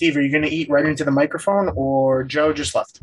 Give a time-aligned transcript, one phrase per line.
[0.00, 3.02] Steve, are you going to eat right into the microphone or Joe just left?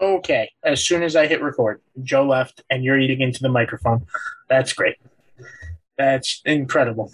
[0.00, 0.48] Okay.
[0.62, 4.06] As soon as I hit record, Joe left and you're eating into the microphone.
[4.48, 4.94] That's great.
[5.98, 7.12] That's incredible.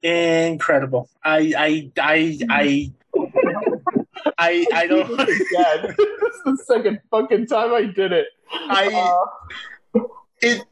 [0.00, 1.10] Incredible.
[1.22, 2.92] I I I I
[4.38, 5.10] I I don't
[5.52, 8.28] Yeah, this is the second fucking time I did it.
[8.50, 9.26] I
[9.94, 10.00] Uh,
[10.40, 10.64] it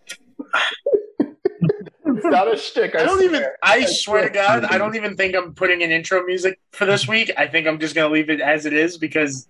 [2.16, 2.94] it's not a shtick.
[2.94, 3.56] I, I don't even swear.
[3.62, 7.06] I swear to God, I don't even think I'm putting an intro music for this
[7.08, 7.30] week.
[7.36, 9.48] I think I'm just gonna leave it as it is because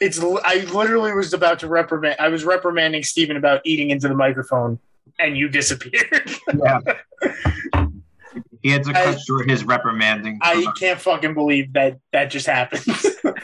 [0.00, 4.14] it's I literally was about to reprimand I was reprimanding Steven about eating into the
[4.14, 4.78] microphone
[5.18, 6.30] and you disappeared.
[6.52, 6.80] Yeah.
[8.62, 10.38] he had to I- cut short his reprimanding.
[10.42, 12.84] I can't fucking believe that that just happened.
[13.24, 13.34] All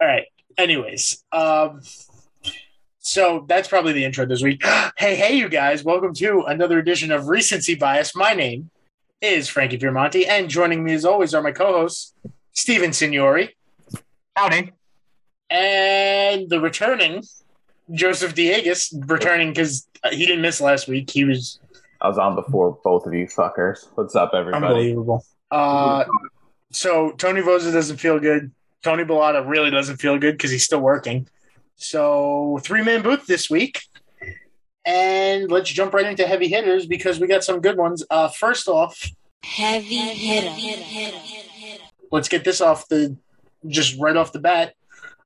[0.00, 0.26] right.
[0.58, 1.80] Anyways, um,
[3.06, 4.64] so that's probably the intro this week.
[4.98, 5.84] hey, hey, you guys!
[5.84, 8.16] Welcome to another edition of Recency Bias.
[8.16, 8.70] My name
[9.20, 12.14] is Frankie Piermonti, and joining me as always are my co-hosts
[12.52, 13.56] Steven Signori
[14.34, 14.72] Howdy.
[15.50, 17.22] and the returning
[17.92, 21.08] Joseph Diegas, returning because he didn't miss last week.
[21.08, 21.60] He was
[22.00, 23.86] I was on before both of you fuckers.
[23.94, 24.66] What's up, everybody?
[24.66, 25.24] unbelievable.
[25.52, 26.04] Uh,
[26.72, 28.50] so Tony Vosa doesn't feel good.
[28.82, 31.28] Tony Bellata really doesn't feel good because he's still working.
[31.76, 33.82] So three man booth this week.
[34.84, 38.04] And let's jump right into heavy hitters because we got some good ones.
[38.08, 39.10] Uh, first off,
[39.44, 41.16] Heavy hitter.
[42.10, 43.16] let's get this off the
[43.66, 44.74] just right off the bat.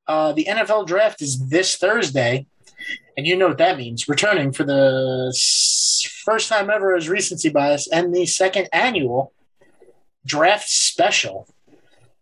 [0.06, 2.46] Uh, the NFL draft is this Thursday,
[3.16, 4.08] and you know what that means.
[4.08, 5.32] Returning for the
[6.24, 9.32] first time ever as recency bias and the second annual
[10.26, 11.46] draft special.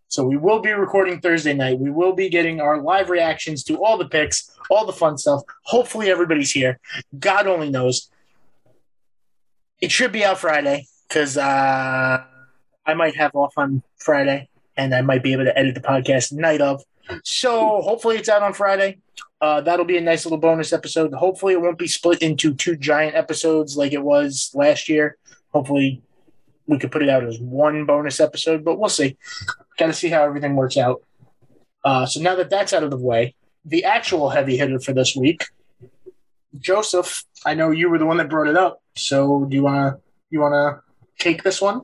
[0.09, 1.79] So we will be recording Thursday night.
[1.79, 5.43] We will be getting our live reactions to all the picks, all the fun stuff.
[5.63, 6.79] Hopefully everybody's here.
[7.19, 8.09] God only knows.
[9.79, 12.23] It should be out Friday because uh,
[12.85, 16.33] I might have off on Friday and I might be able to edit the podcast
[16.33, 16.83] night of.
[17.23, 18.97] So hopefully it's out on Friday.
[19.39, 21.13] Uh, that'll be a nice little bonus episode.
[21.13, 25.17] Hopefully it won't be split into two giant episodes like it was last year.
[25.53, 26.01] Hopefully
[26.65, 29.17] we could put it out as one bonus episode, but we'll see.
[29.79, 31.01] Got to see how everything works out.
[31.85, 35.15] Uh, so now that that's out of the way, the actual heavy hitter for this
[35.15, 35.45] week,
[36.59, 37.23] Joseph.
[37.45, 38.81] I know you were the one that brought it up.
[38.95, 39.97] So do you wanna
[40.29, 40.81] you wanna
[41.17, 41.83] take this one?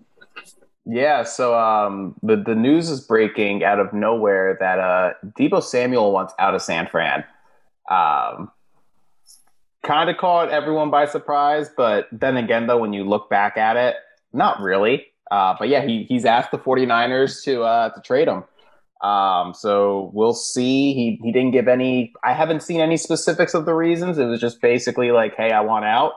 [0.85, 6.12] Yeah, so um, the the news is breaking out of nowhere that uh, Deebo Samuel
[6.12, 7.23] wants out of San Fran.
[7.89, 8.51] Um,
[9.83, 13.77] kind of caught everyone by surprise, but then again, though, when you look back at
[13.77, 13.95] it,
[14.33, 15.06] not really.
[15.31, 18.44] Uh, but yeah, he, he's asked the 49ers to uh, to trade him.
[19.02, 20.94] Um, so we'll see.
[20.94, 22.13] He he didn't give any.
[22.24, 24.18] I haven't seen any specifics of the reasons.
[24.18, 26.13] It was just basically like, hey, I want out.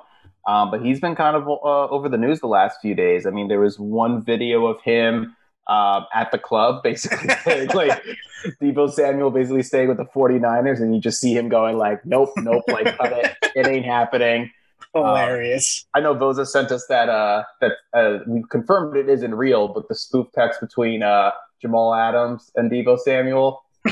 [0.47, 3.27] Um, but he's been kind of uh, over the news the last few days.
[3.27, 5.37] I mean, there was one video of him
[5.69, 8.03] uh, at the club, basically like
[8.61, 12.31] Deebo Samuel basically staying with the 49ers, and you just see him going like, nope,
[12.39, 14.51] nope, like cut it, it ain't happening.
[14.95, 15.87] Hilarious.
[15.95, 19.89] I know Voza sent us that uh, that uh, we confirmed it isn't real, but
[19.89, 23.63] the spoof text between uh, Jamal Adams and Deebo Samuel.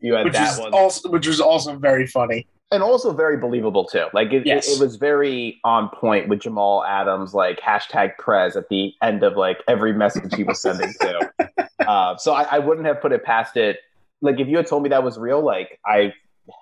[0.00, 2.46] you had which that is one also which was also very funny.
[2.70, 4.06] and also very believable too.
[4.12, 4.68] Like it, Yes.
[4.68, 9.22] it, it was very on point with Jamal Adams, like hashtag Prez at the end
[9.22, 11.32] of like every message he was sending to.
[11.88, 13.78] uh, so I, I wouldn't have put it past it.
[14.20, 16.12] Like if you had told me that was real, like I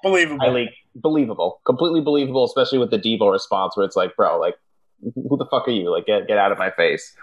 [0.03, 0.45] Believable.
[0.45, 4.57] highly believable, completely believable, especially with the Deebo response where it's like, bro, like
[5.03, 5.91] who the fuck are you?
[5.91, 7.15] Like get get out of my face.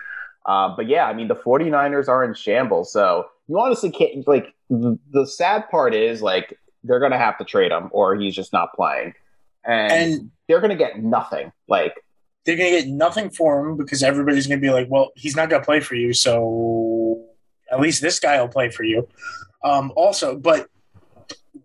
[0.46, 4.54] Uh, but yeah, I mean the 49ers are in shambles, so you honestly can't like
[4.70, 8.54] the, the sad part is like they're gonna have to trade him or he's just
[8.54, 9.14] not playing.
[9.66, 11.52] And, and they're gonna get nothing.
[11.68, 11.96] Like
[12.46, 15.64] they're gonna get nothing for him because everybody's gonna be like, "Well, he's not gonna
[15.64, 17.24] play for you, so
[17.72, 19.08] at least this guy will play for you."
[19.64, 20.68] Um, also, but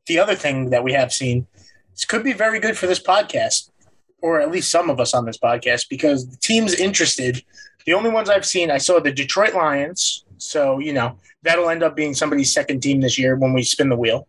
[0.06, 1.47] the other thing that we have seen
[1.93, 3.71] this could be very good for this podcast,
[4.22, 7.43] or at least some of us on this podcast, because the teams interested.
[7.87, 10.25] The only ones I've seen, I saw the Detroit Lions.
[10.38, 13.88] So you know that'll end up being somebody's second team this year when we spin
[13.88, 14.29] the wheel.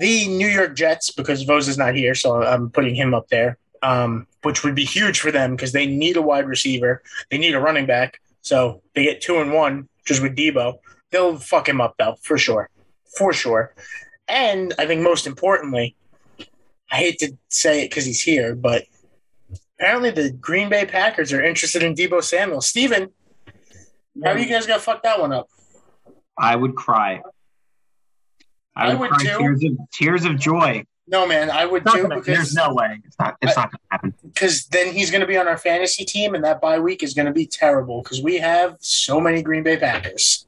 [0.00, 3.58] The New York Jets, because Vos is not here, so I'm putting him up there
[3.84, 7.02] um, which would be huge for them because they need a wide receiver.
[7.30, 8.20] They need a running back.
[8.40, 10.78] So they get two and one just with Deebo.
[11.10, 12.70] They'll fuck him up though, for sure.
[13.16, 13.74] For sure.
[14.28, 15.96] And I think most importantly,
[16.90, 18.84] I hate to say it because he's here, but
[19.78, 22.60] apparently the Green Bay Packers are interested in Deebo Samuel.
[22.60, 23.10] Steven,
[24.22, 25.48] how are you guys gonna fuck that one up?
[26.38, 27.22] I would cry.
[28.76, 29.38] I I would, too.
[29.38, 30.84] tears of, tears of joy.
[31.06, 32.98] No, man, I would too gonna- there's because no way.
[33.04, 33.36] It's not.
[33.42, 34.14] It's not going to happen.
[34.22, 37.12] because then he's going to be on our fantasy team, and that bye week is
[37.14, 40.43] going to be terrible because we have so many Green Bay Packers.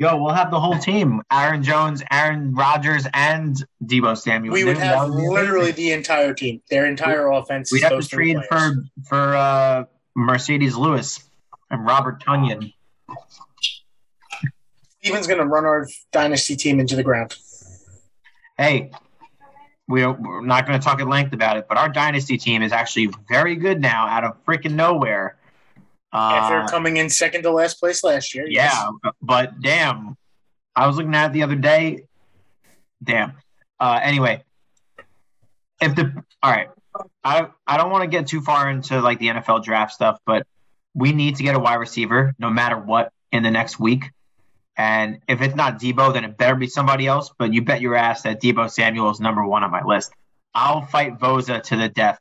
[0.00, 3.54] Yo, we'll have the whole team: Aaron Jones, Aaron Rodgers, and
[3.84, 4.54] Deebo Samuel.
[4.54, 7.70] We would Dude, have would literally the entire team, their entire offense.
[7.70, 8.74] We'd have to trade players.
[9.04, 9.84] for for uh,
[10.16, 11.22] Marcedes Lewis
[11.70, 12.72] and Robert Tonyan.
[15.02, 17.36] Steven's going to run our dynasty team into the ground.
[18.56, 18.92] Hey,
[19.86, 22.62] we are, we're not going to talk at length about it, but our dynasty team
[22.62, 25.36] is actually very good now, out of freaking nowhere.
[26.12, 28.74] After Uh, coming in second to last place last year, yes.
[28.74, 30.16] Yeah, but damn,
[30.74, 32.04] I was looking at it the other day.
[33.02, 33.34] Damn.
[33.78, 34.42] Uh, anyway,
[35.80, 36.12] if the
[36.42, 36.68] all right,
[37.22, 40.46] I I don't want to get too far into like the NFL draft stuff, but
[40.94, 44.10] we need to get a wide receiver no matter what in the next week.
[44.76, 47.30] And if it's not Deebo, then it better be somebody else.
[47.38, 50.12] But you bet your ass that Deebo Samuel is number one on my list.
[50.54, 52.18] I'll fight Voza to the death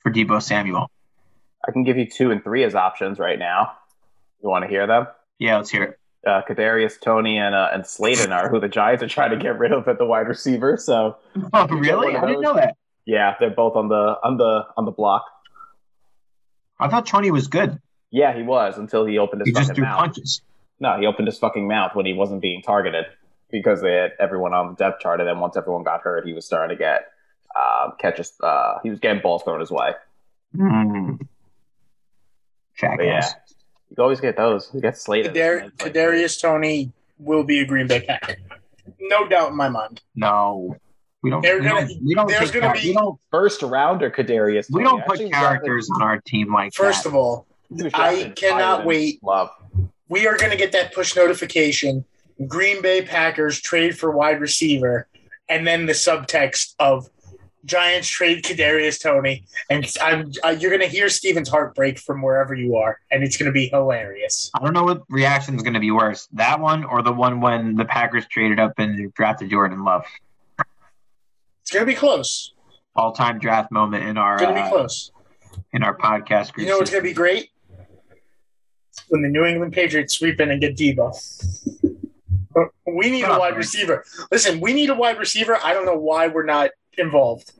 [0.00, 0.90] for Deebo Samuel.
[1.66, 3.72] I can give you two and three as options right now.
[4.42, 5.06] You want to hear them?
[5.38, 5.98] Yeah, let's hear it.
[6.26, 9.58] Uh, Kadarius, Toney, and uh, and Slayton are who the Giants are trying to get
[9.58, 10.76] rid of at the wide receiver.
[10.76, 11.16] So
[11.52, 12.16] Oh, really?
[12.16, 12.76] I didn't know that.
[13.04, 15.24] yeah, they're both on the on the on the block.
[16.80, 17.80] I thought Toney was good.
[18.10, 19.98] Yeah, he was until he opened his He just fucking threw mouth.
[20.00, 20.40] punches.
[20.80, 23.06] No, he opened his fucking mouth when he wasn't being targeted
[23.50, 26.32] because they had everyone on the depth chart, and then once everyone got hurt, he
[26.32, 27.06] was starting to get
[27.58, 28.32] um, catches.
[28.42, 29.92] Uh, he was getting balls thrown his way.
[30.56, 31.26] Mm.
[32.80, 33.26] But yeah,
[33.90, 34.70] you always get those.
[34.74, 35.30] You get Slater.
[35.30, 38.36] Kadar- Kadarius Toney will be a Green Bay Packer.
[39.00, 40.02] No doubt in my mind.
[40.14, 40.76] No,
[41.22, 41.42] we don't.
[41.42, 43.18] They're we gonna- don't, we don't there's put gonna be- we don't.
[43.30, 44.66] first rounder Kadarius.
[44.70, 47.10] We don't put Actually, characters on our team like First that.
[47.10, 47.46] of all,
[47.94, 49.22] I cannot wait.
[49.22, 49.50] Love.
[50.08, 52.04] we are going to get that push notification.
[52.46, 55.08] Green Bay Packers trade for wide receiver,
[55.48, 57.08] and then the subtext of
[57.66, 62.22] Giants trade Kadarius Toney, and I'm, uh, you're going to hear Steven's heart break from
[62.22, 64.50] wherever you are, and it's going to be hilarious.
[64.54, 67.40] I don't know what reaction is going to be worse, that one or the one
[67.40, 70.04] when the Packers traded up and drafted Jordan Love.
[71.62, 72.54] It's going to be close.
[72.94, 75.10] All-time draft moment in our It's to be uh, close.
[75.72, 76.66] in our podcast group.
[76.66, 77.50] You know what's going to be great?
[79.08, 81.12] When the New England Patriots sweep in and get Deebo.
[82.86, 84.04] We need a wide receiver.
[84.32, 85.58] Listen, we need a wide receiver.
[85.62, 87.52] I don't know why we're not involved.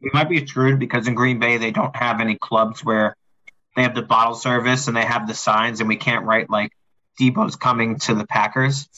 [0.00, 3.16] We might be screwed because in Green Bay they don't have any clubs where
[3.76, 6.72] they have the bottle service and they have the signs, and we can't write like
[7.20, 8.88] Deebo's coming to the Packers.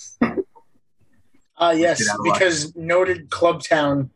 [1.56, 4.10] Uh, yes, because noted club town,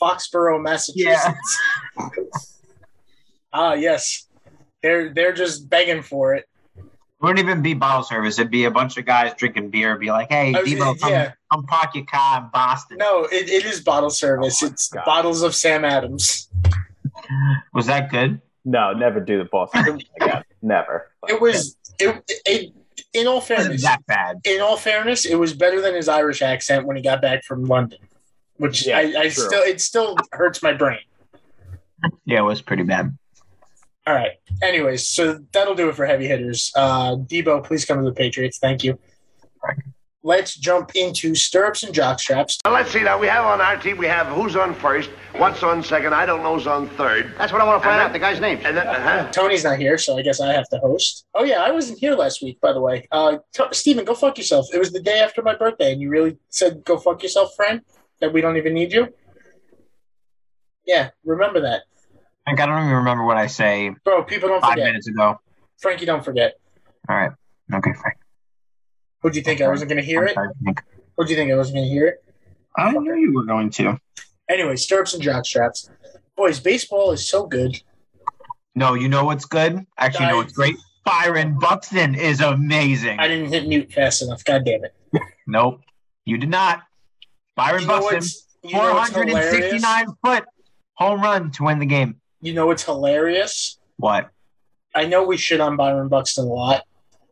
[0.00, 1.58] Foxborough, Massachusetts.
[3.50, 4.28] Ah, yes,
[4.82, 6.44] they're they're just begging for it.
[6.76, 6.84] It
[7.22, 8.38] wouldn't even be bottle service.
[8.38, 9.96] It'd be a bunch of guys drinking beer.
[9.96, 11.32] Be like, "Hey, I Deebo, come, yeah.
[11.52, 14.62] Come park your car in Boston." No, it, it is bottle service.
[14.62, 15.04] Oh it's God.
[15.04, 16.48] bottles of Sam Adams.
[17.74, 18.40] Was that good?
[18.64, 20.44] No, never do the Boston again.
[20.62, 21.10] Never.
[21.28, 22.72] It was it, it.
[23.14, 24.40] In all It fairness, that bad.
[24.44, 27.64] in all fairness, it was better than his Irish accent when he got back from
[27.64, 27.98] London,
[28.58, 30.98] which Yeah, I, I still it still hurts my brain.
[32.26, 33.16] Yeah, it was pretty bad.
[34.06, 34.32] All right.
[34.62, 36.70] Anyways, so that'll do it for heavy hitters.
[36.76, 38.58] Uh, Deebo, please come to the Patriots.
[38.58, 38.98] Thank you.
[40.28, 42.58] Let's jump into stirrups and jock straps.
[42.66, 43.02] Now, let's see.
[43.02, 46.26] Now, we have on our team, we have who's on first, what's on second, I
[46.26, 47.32] don't know who's on third.
[47.38, 48.58] That's what I want to find And out, the guy's name.
[48.62, 49.30] And then, uh-huh.
[49.32, 51.24] Tony's not here, so I guess I have to host.
[51.34, 53.08] Oh yeah, I wasn't here last week, by the way.
[53.10, 54.66] Uh, t- Steven, go fuck yourself.
[54.74, 57.80] It was the day after my birthday, and you really said go fuck yourself, friend.
[58.20, 59.08] That we don't even need you.
[60.84, 61.84] Yeah, remember that,
[62.46, 64.24] Like, I don't even remember what I say bro.
[64.24, 64.88] People don't five forget.
[64.88, 65.40] minutes ago.
[65.78, 66.58] Frankie, don't forget.
[67.08, 67.30] All right.
[67.72, 68.17] Okay, fine.
[69.28, 69.60] What'd you think?
[69.60, 70.32] I wasn't gonna hear it.
[70.32, 70.82] to think.
[71.14, 71.52] What'd you think?
[71.52, 72.24] I wasn't gonna hear it.
[72.78, 74.00] I knew you were going to.
[74.48, 75.90] Anyway, stirrups and jock straps.
[76.34, 77.78] Boys, baseball is so good.
[78.74, 79.84] No, you know what's good?
[79.98, 80.76] Actually, you know what's great?
[81.04, 83.20] Byron Buxton is amazing.
[83.20, 84.42] I didn't hit mute fast enough.
[84.44, 84.94] God damn it.
[85.46, 85.82] Nope,
[86.24, 86.84] you did not.
[87.54, 90.44] Byron You know Buxton, what's, you know 469 foot
[90.94, 92.18] home run to win the game.
[92.40, 93.78] You know what's hilarious?
[93.98, 94.30] What?
[94.94, 96.84] I know we shit on Byron Buxton a lot.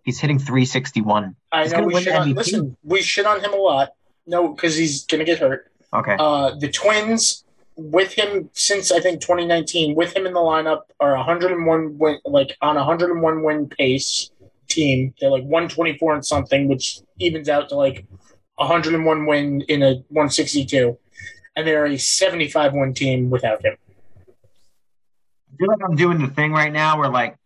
[0.07, 1.35] He's hitting 361.
[1.51, 2.33] I He's know we shit on.
[2.33, 3.91] Listen, we shit on him a lot.
[4.25, 5.73] No, because he's gonna get hurt.
[5.93, 6.15] Okay.
[6.17, 7.45] Uh, the Twins
[7.75, 12.57] with him since I think 2019, with him in the lineup, are 101 win, like
[12.63, 14.31] on 101 win pace
[14.69, 15.13] team.
[15.21, 18.07] They're like 124 and something, which evens out to like
[18.55, 20.97] 101 win in a 162,
[21.57, 23.77] and they're a 75 win team without him.
[24.29, 27.37] I feel like I'm doing the thing right now where like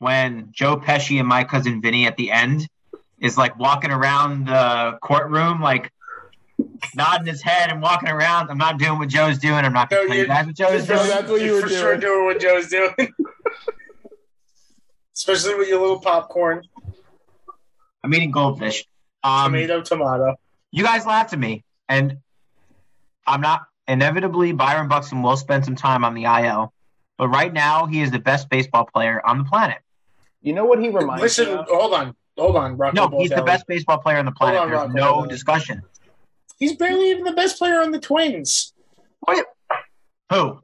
[0.00, 2.66] when Joe Pesci and my cousin Vinny at the end
[3.20, 5.92] is like walking around the courtroom like
[6.94, 8.50] nodding his head and walking around.
[8.50, 9.56] I'm not doing what Joe's doing.
[9.64, 11.06] I'm not No, going to tell you you- guys what Joe's doing.
[11.08, 12.00] that's what you were for sure doing.
[12.00, 12.94] doing what Joe's doing.
[15.14, 16.62] Especially with your little popcorn,
[18.02, 18.86] I'm eating goldfish.
[19.22, 20.36] Um, tomato, tomato.
[20.70, 22.18] you guys laughed at me, and
[23.26, 23.66] I'm not.
[23.86, 26.72] Inevitably, Byron Buxton will spend some time on the IL,
[27.18, 29.78] but right now he is the best baseball player on the planet.
[30.42, 31.66] You know what he reminds Listen, me of?
[31.68, 33.08] hold on, hold on, Rocco.
[33.10, 34.58] No, he's the best baseball player on the planet.
[34.60, 35.28] on, There's Rocco no Baldelli.
[35.28, 35.82] discussion.
[36.58, 38.72] He's barely even the best player on the Twins.
[40.30, 40.60] Who?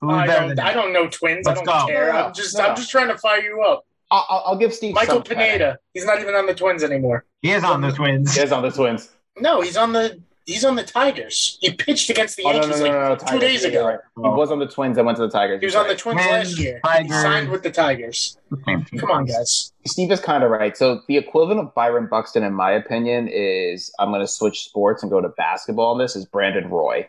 [0.00, 1.46] Who I don't, I don't know Twins.
[1.46, 1.86] Let's I don't go.
[1.86, 2.06] care.
[2.08, 2.64] No, no, I'm just, no.
[2.64, 3.84] I'm just trying to fire you up.
[4.10, 5.38] I'll, I'll- I'll give Steve Michael some credit.
[5.44, 5.78] Pineda.
[5.94, 7.24] He's not even on the Twins anymore.
[7.40, 8.34] He is on the Twins.
[8.34, 9.10] He is on the Twins.
[9.38, 11.58] No, he's on the he's on the Tigers.
[11.60, 13.40] He pitched against the Oh, Yankees no, no, no, no, like two Tigers.
[13.40, 13.86] days ago.
[13.86, 13.98] right.
[14.16, 15.60] He was on the Twins and went to the Tigers.
[15.60, 15.94] He was on the.
[15.94, 16.80] Twins Twins, last year.
[17.02, 18.36] He signed with the Tigers.
[18.66, 19.72] Come on, guys.
[19.86, 20.76] Steve is kind of right.
[20.76, 25.02] So the equivalent of Byron Buxton, in my opinion, is I'm going to switch sports
[25.02, 25.92] and go to basketball.
[25.92, 27.08] On this is Brandon Roy.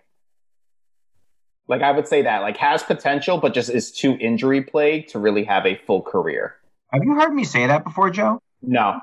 [1.68, 5.20] Like I would say that, like has potential, but just is too injury plagued to
[5.20, 6.56] really have a full career.
[6.92, 8.42] Have you heard me say that before, Joe?
[8.62, 9.00] No,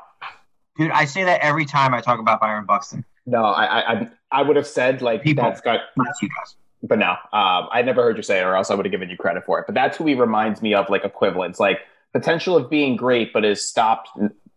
[0.76, 3.04] Dude, I say that every time I talk about Byron Buxton.
[3.26, 5.44] no, I I, I- I would have said like People.
[5.44, 6.56] that's got, Not you guys.
[6.82, 9.10] but no, um, I never heard you say it, or else I would have given
[9.10, 9.66] you credit for it.
[9.66, 11.80] But that's who he reminds me of, like equivalents, like
[12.12, 14.08] potential of being great, but is stopped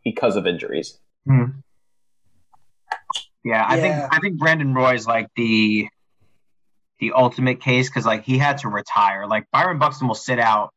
[0.04, 0.98] because of injuries.
[1.26, 1.46] Hmm.
[3.44, 5.88] Yeah, I think I think Brandon Roy is like the
[7.00, 9.28] the ultimate case because like he had to retire.
[9.28, 10.74] Like Byron Buxton will sit out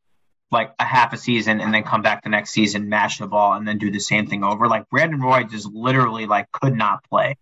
[0.51, 3.53] like a half a season and then come back the next season, mash the ball,
[3.53, 4.67] and then do the same thing over.
[4.67, 7.37] Like Brandon Roy just literally like could not play,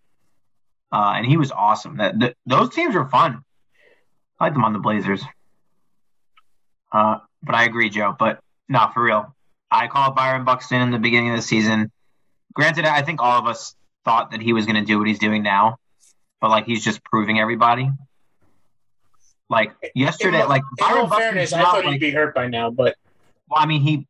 [0.92, 1.98] uh, and he was awesome.
[1.98, 3.42] That th- those teams were fun.
[4.38, 5.22] I like them on the Blazers.
[6.92, 8.14] Uh, but I agree, Joe.
[8.18, 9.34] But not for real,
[9.70, 11.90] I called Byron Buxton in the beginning of the season.
[12.54, 13.74] Granted, I think all of us
[14.04, 15.76] thought that he was going to do what he's doing now,
[16.40, 17.90] but like he's just proving everybody.
[19.48, 22.34] Like yesterday, in, like in Byron all Buxton's fairness, I thought like, he'd be hurt
[22.34, 22.96] by now, but
[23.48, 24.06] well, I mean, he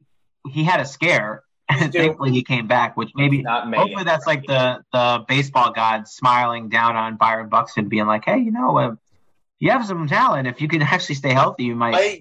[0.49, 1.99] he had a scare, and due.
[1.99, 6.69] thankfully he came back, which maybe Not hopefully that's like the the baseball god smiling
[6.69, 8.95] down on Byron Buxton, being like, hey, you know, uh,
[9.59, 10.49] you have some talent.
[10.49, 11.95] If you can actually stay healthy, you might.
[11.97, 12.21] I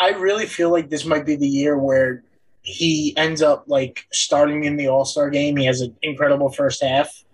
[0.00, 2.22] I really feel like this might be the year where
[2.62, 5.56] he ends up like starting in the All Star game.
[5.56, 7.24] He has an incredible first half,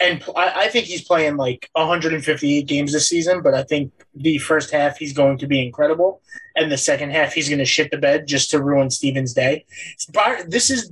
[0.00, 3.42] and I, I think he's playing like 158 games this season.
[3.42, 6.22] But I think the first half he's going to be incredible,
[6.56, 9.64] and the second half he's going to shit the bed just to ruin Stevens' day.
[10.46, 10.90] This is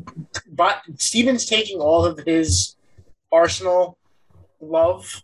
[0.51, 2.77] by, Stevens taking all of his
[3.33, 3.99] Arsenal
[4.61, 5.23] love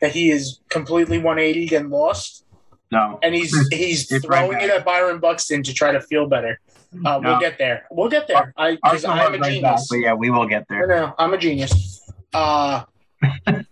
[0.00, 2.44] that he is completely 180 and lost
[2.90, 6.26] no, and he's he's It's right throwing it at Byron Buxton to try to feel
[6.26, 6.60] better.
[6.92, 7.20] Uh, No.
[7.20, 7.84] We'll get there.
[7.90, 8.52] We'll get there.
[8.56, 9.86] I because I'm a right genius.
[9.88, 10.86] but yeah, we will get there.
[10.88, 12.00] Know I'm a genius.
[12.34, 12.84] Uh,
[13.22, 13.66] that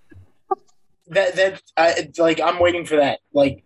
[1.08, 3.20] that I, like I'm waiting for that.
[3.32, 3.64] Like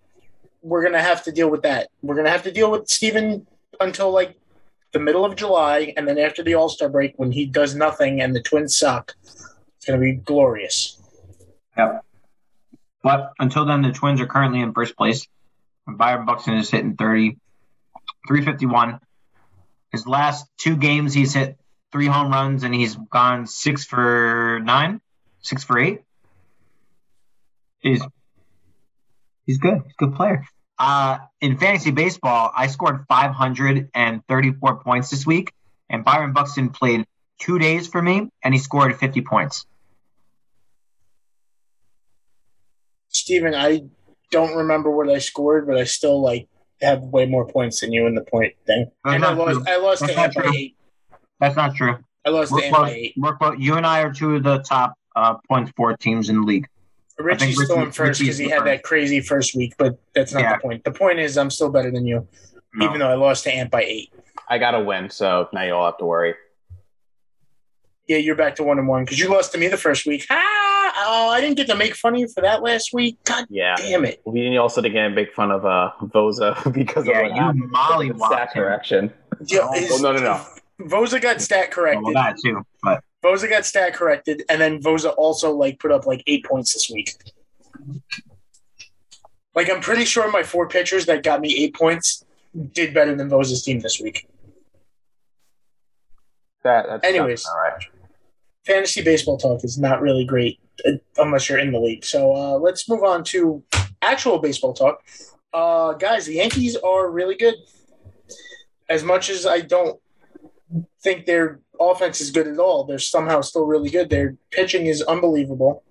[0.62, 1.88] we're gonna have to deal with that.
[2.02, 3.46] We're gonna have to deal with Steven
[3.80, 4.36] until like
[4.92, 8.20] the middle of July, and then after the All Star break, when he does nothing
[8.20, 10.98] and the Twins suck, it's gonna be glorious.
[11.76, 12.04] Yep.
[13.02, 15.26] But until then, the Twins are currently in first place.
[15.86, 17.36] Byron Buxton is hitting 30,
[18.28, 19.00] 351.
[19.90, 21.58] His last two games, he's hit
[21.90, 25.00] three home runs and he's gone six for nine,
[25.42, 26.02] six for eight.
[27.80, 28.02] He's
[29.46, 29.82] he's good.
[29.84, 30.44] He's a good player.
[30.78, 35.52] Uh, in fantasy baseball, I scored 534 points this week,
[35.88, 37.06] and Byron Buxton played
[37.38, 39.66] two days for me, and he scored 50 points.
[43.08, 43.82] Steven, I
[44.30, 46.48] don't remember what I scored, but I still like
[46.80, 48.90] have way more points than you in the point thing.
[49.04, 49.54] That's and I lost.
[49.54, 49.64] true.
[49.68, 50.76] I lost That's to not by eight.
[51.38, 51.98] That's not true.
[52.24, 53.14] I lost We're to Ant by eight.
[53.58, 56.66] You and I are two of the top uh, points for teams in the league.
[57.18, 58.66] Richie's Richie- still in first because Richie's he the had first.
[58.66, 60.56] that crazy first week, but that's not Yeah.
[60.56, 60.84] the point.
[60.84, 62.26] The point is, I'm still better than you,
[62.74, 62.86] No.
[62.86, 64.12] even though I lost to Ant by eight.
[64.48, 66.34] I got to win, so now you all have to worry.
[68.08, 70.26] Yeah, you're back to one and one because you lost to me the first week.
[70.28, 73.16] Ah, oh, I didn't get to make fun of you for that last week.
[73.24, 73.76] God Yeah.
[73.76, 74.20] damn it!
[74.26, 77.72] We also didn't make fun of uh, Voza because Yeah, of what you happened.
[77.72, 78.62] mollywopped Stat him.
[78.64, 79.12] correction.
[79.46, 80.40] Yeah, Oh, is- well, no, no, no.
[80.88, 82.02] Voza got stat Oh, corrected.
[82.04, 82.62] well, that too.
[82.82, 86.72] But Voza got stat corrected, and then Voza also like put up like eight points
[86.72, 87.14] this week.
[89.54, 92.24] Like I'm pretty sure my four pitchers that got me eight points
[92.72, 94.28] did better than Voza's team this week.
[96.64, 97.44] That, that's Anyways.
[97.46, 97.84] all right.
[98.66, 102.04] Fantasy baseball talk is not really great uh, unless you're in the league.
[102.04, 103.62] So uh, let's move on to
[104.00, 105.02] actual baseball talk.
[105.52, 107.54] Uh, guys, the Yankees are really good.
[108.88, 110.00] As much as I don't
[111.02, 114.10] think their offense is good at all, they're somehow still really good.
[114.10, 115.82] Their pitching is unbelievable.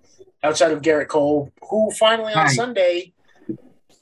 [0.44, 2.50] outside of Gerrit Cole, who finally on Right.
[2.50, 3.12] Sunday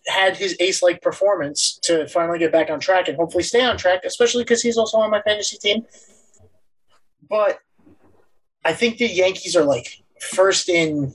[0.06, 3.76] had his ace like performance to finally get back on track and hopefully stay on
[3.76, 5.84] track, especially because he's also on my fantasy team.
[7.28, 7.58] But
[8.64, 11.12] I think the Yankees are like first in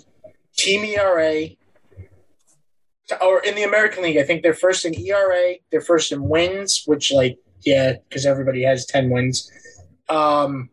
[0.55, 1.49] team ERA,
[3.21, 4.17] or in the American League.
[4.17, 8.63] I think they're first in ERA, they're first in wins, which, like, yeah, because everybody
[8.63, 9.51] has 10 wins.
[10.09, 10.69] Um,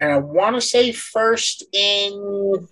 [0.00, 2.68] and I want to say first in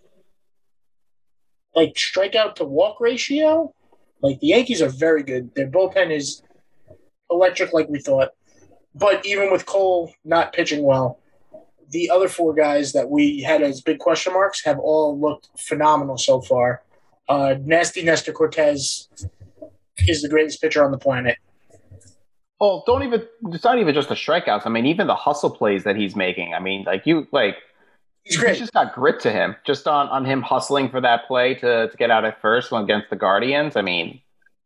[1.74, 3.74] like strikeout to walk ratio.
[4.22, 5.54] Like the Yankees are very good.
[5.54, 6.42] Their bullpen is
[7.30, 8.30] electric, like we thought.
[8.94, 11.20] But even with Cole not pitching well,
[11.90, 16.18] the other four guys that we had as big question marks have all looked phenomenal
[16.18, 16.82] so far.
[17.28, 19.08] Uh, Nasty Nestor Cortes
[20.06, 21.38] is the greatest pitcher on the planet.
[22.60, 23.24] Well, don't even.
[23.52, 24.62] It's not even just the strikeouts.
[24.64, 26.54] I mean, even the hustle plays that he's making.
[26.54, 27.56] I mean, like you, like
[28.28, 29.56] He's he's just got grit to him.
[29.64, 33.10] Just on on him hustling for that play to to get out at first against
[33.10, 33.74] the Guardians.
[33.76, 34.20] I mean,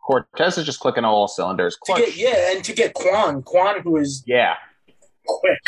[0.05, 1.79] Cortes is just clicking on all cylinders.
[1.87, 4.57] To get yeah, and to get Kwan, Kwan who is yeah.
[5.27, 5.61] quick.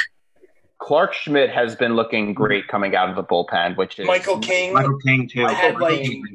[0.81, 4.75] Clarke Schmidt has been looking great coming out of the bullpen, which is Michael King
[4.75, 5.47] Michael King too.
[5.47, 6.29] I had, like, King's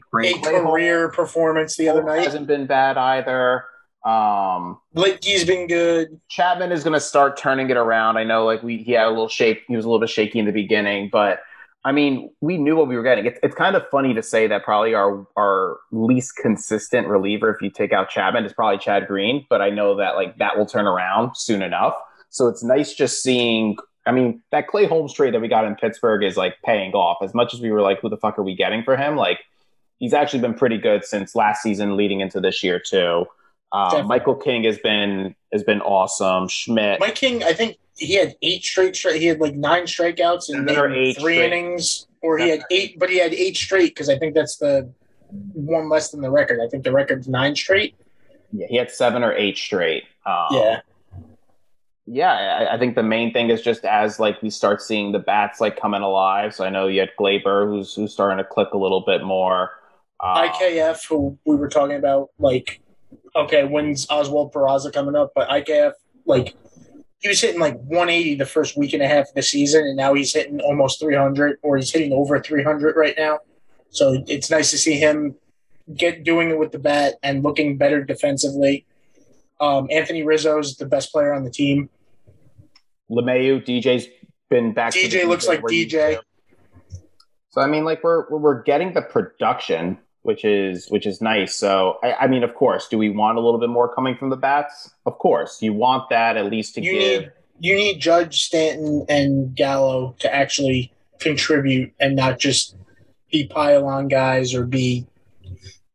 [0.47, 2.23] a career performance the other night.
[2.23, 3.65] hasn't been bad either.
[4.05, 6.19] Um, Blakey's been good.
[6.29, 8.17] Chapman is going to start turning it around.
[8.17, 9.63] I know, like we, he had a little shake.
[9.67, 11.41] He was a little bit shaky in the beginning, but
[11.85, 13.25] I mean, we knew what we were getting.
[13.25, 17.61] It's, it's kind of funny to say that probably our our least consistent reliever, if
[17.61, 19.45] you take out Chapman, is probably Chad Green.
[19.49, 21.95] But I know that like that will turn around soon enough.
[22.29, 23.77] So it's nice just seeing.
[24.05, 27.17] I mean, that Clay Holmes trade that we got in Pittsburgh is like paying off.
[27.21, 29.15] As much as we were like, who the fuck are we getting for him?
[29.15, 29.39] Like,
[29.99, 33.25] he's actually been pretty good since last season, leading into this year too.
[33.73, 34.07] Definitely.
[34.07, 36.47] Michael King has been has been awesome.
[36.47, 38.95] Schmidt, Mike King, I think he had eight straight.
[38.95, 41.45] He had like nine strikeouts in Seven or maybe eight three straight.
[41.45, 44.91] innings, or he had eight, but he had eight straight because I think that's the
[45.53, 46.59] one less than the record.
[46.63, 47.95] I think the record's nine straight.
[48.51, 50.03] Yeah, he had seven or eight straight.
[50.25, 50.79] Um, yeah,
[52.07, 52.31] yeah.
[52.31, 55.61] I, I think the main thing is just as like we start seeing the bats
[55.61, 56.55] like coming alive.
[56.55, 59.71] So I know you had Gleyber, who's who's starting to click a little bit more.
[60.21, 62.81] Um, IKF, who we were talking about, like,
[63.35, 65.31] okay, when's Oswald Peraza coming up?
[65.35, 65.93] But IKF,
[66.25, 66.55] like,
[67.19, 69.97] he was hitting like 180 the first week and a half of the season, and
[69.97, 73.39] now he's hitting almost 300, or he's hitting over 300 right now.
[73.89, 75.35] So it's nice to see him
[75.95, 78.85] get doing it with the bat and looking better defensively.
[79.59, 81.89] Um, Anthony Rizzo's the best player on the team.
[83.11, 84.07] LeMahieu, DJ's
[84.49, 84.93] been back.
[84.93, 86.19] DJ looks like DJ.
[87.49, 91.55] So I mean, like we're- we're getting the production, which is which is nice.
[91.55, 94.29] So I, I mean, of course, do we want a little bit more coming from
[94.29, 94.91] the bats?
[95.05, 97.21] Of course, you want that at least to You give.
[97.21, 102.75] need you need Judge Stanton and Gallo to actually contribute and not just
[103.31, 105.05] be pile-on guys or be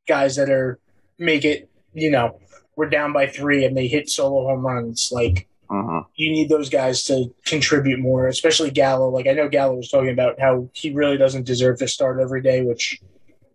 [0.07, 0.79] guys that are
[1.19, 1.69] make it.
[1.95, 2.39] You know,
[2.77, 5.11] we're down by three and they hit solo home runs.
[5.13, 6.05] Like Mhm.
[6.17, 9.09] you need those guys to contribute more, especially Gallo.
[9.09, 12.43] Like I know Gallo was talking about how he really doesn't deserve to start every
[12.43, 13.01] day, which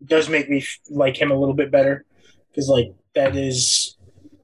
[0.05, 2.05] does make me like him a little bit better
[2.49, 3.97] because like that is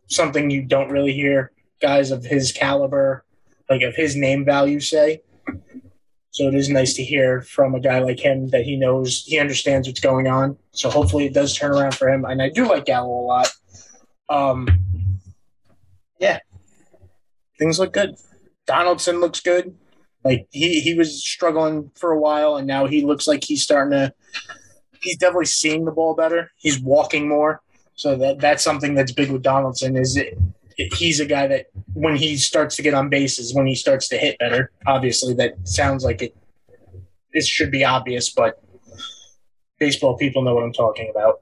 [0.07, 3.25] something you don't really hear guys of his caliber,
[3.69, 5.21] like of his name value, say.
[6.31, 9.39] So it is nice to hear from a guy like him that he knows he
[9.39, 10.57] understands what's going on.
[10.71, 12.25] So hopefully it does turn around for him.
[12.25, 13.47] And I do like Gallo a lot.
[14.27, 14.67] Um,
[16.19, 16.39] yeah,
[17.57, 18.15] things look good.
[18.67, 19.75] Donaldson looks good.
[20.23, 23.91] Like he he was struggling for a while, and now he looks like he's starting
[23.91, 24.13] to.
[25.05, 26.51] He's definitely seeing the ball better.
[26.57, 27.61] He's walking more,
[27.95, 29.95] so that that's something that's big with Donaldson.
[29.95, 30.37] Is it,
[30.77, 34.07] it- he's a guy that when he starts to get on bases, when he starts
[34.09, 34.71] to hit better.
[34.87, 36.35] Obviously, that sounds like it.
[37.31, 38.61] It should be obvious, but
[39.79, 41.41] baseball people know what I'm talking about.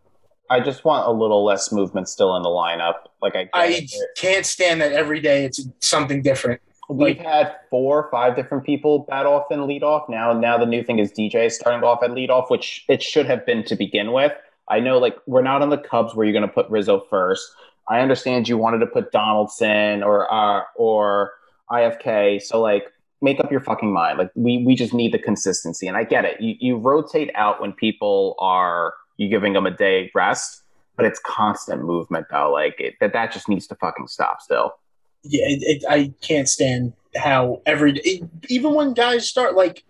[0.50, 2.96] I just want a little less movement still in the lineup.
[3.22, 5.46] Like I, I can't stand that every day.
[5.46, 6.62] It's something different.
[6.90, 10.10] We've had four or five different people bat off and lead off.
[10.10, 13.02] Now, now the new thing is DJ is starting off at lead off, which it
[13.02, 14.34] should have been to begin with.
[14.70, 17.50] I know, like we're not on the Cubs where you're going to put Rizzo first.
[17.88, 21.34] I understand you wanted to put Donaldson or uh, or
[21.70, 22.42] IFK.
[22.42, 22.86] So like,
[23.22, 24.18] make up your fucking mind.
[24.18, 26.40] Like we we just need the consistency, and I get it.
[26.40, 30.64] You you rotate out when people are you giving them a day rest,
[30.96, 32.52] but it's constant movement though.
[32.52, 34.74] Like it, that that just needs to fucking stop still.
[35.24, 39.84] Yeah, it, it, I can't stand how every it, even when guys start like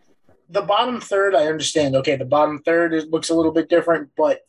[0.49, 1.95] the bottom third, I understand.
[1.95, 4.45] Okay, the bottom third looks a little bit different, but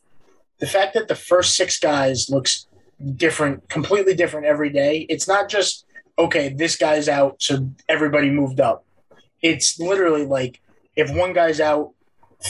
[0.59, 2.67] the fact that the first six guys looks
[3.15, 5.05] different, completely different every day.
[5.09, 5.85] It's not just
[6.17, 8.85] okay, this guy's out, so everybody moved up.
[9.41, 10.61] It's literally like
[10.95, 11.91] if one guy's out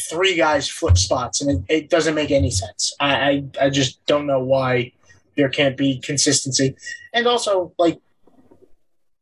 [0.09, 2.93] three guys flip spots, and it, it doesn't make any sense.
[2.99, 4.91] I, I I just don't know why
[5.35, 6.75] there can't be consistency,
[7.13, 7.99] and also like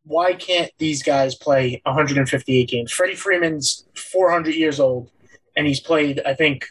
[0.05, 2.91] why can't these guys play 158 games?
[2.91, 5.09] Freddie Freeman's 400 years old,
[5.55, 6.65] and he's played I think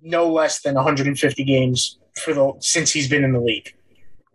[0.00, 3.74] no less than 150 games for the since he's been in the league,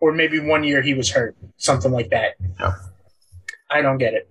[0.00, 2.34] or maybe one year he was hurt, something like that.
[2.60, 2.74] Yeah.
[3.70, 4.28] I don't get it.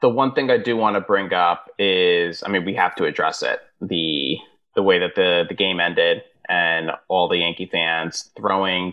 [0.00, 3.04] the one thing I do want to bring up is, I mean, we have to
[3.04, 4.36] address it the
[4.76, 8.92] the way that the the game ended and all the Yankee fans throwing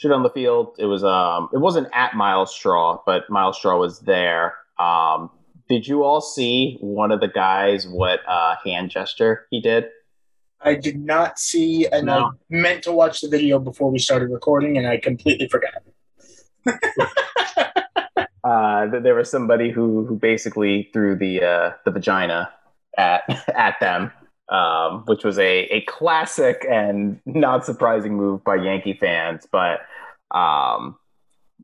[0.00, 0.74] shit on the field.
[0.78, 4.54] It was um, it wasn't at Myles Straw, but Myles Straw was there.
[4.78, 5.30] Um,
[5.68, 9.86] did you all see one of the guys what uh, hand gesture he did?
[10.62, 12.26] I did not see, and No.
[12.26, 15.82] I meant to watch the video before we started recording, and I completely forgot.
[18.42, 22.50] Uh, there was somebody who who basically threw the uh, the vagina
[22.96, 23.22] at
[23.54, 24.10] at them,
[24.50, 29.46] um, which was a a classic and not surprising move by Yankee fans.
[29.50, 29.80] But
[30.36, 30.96] um,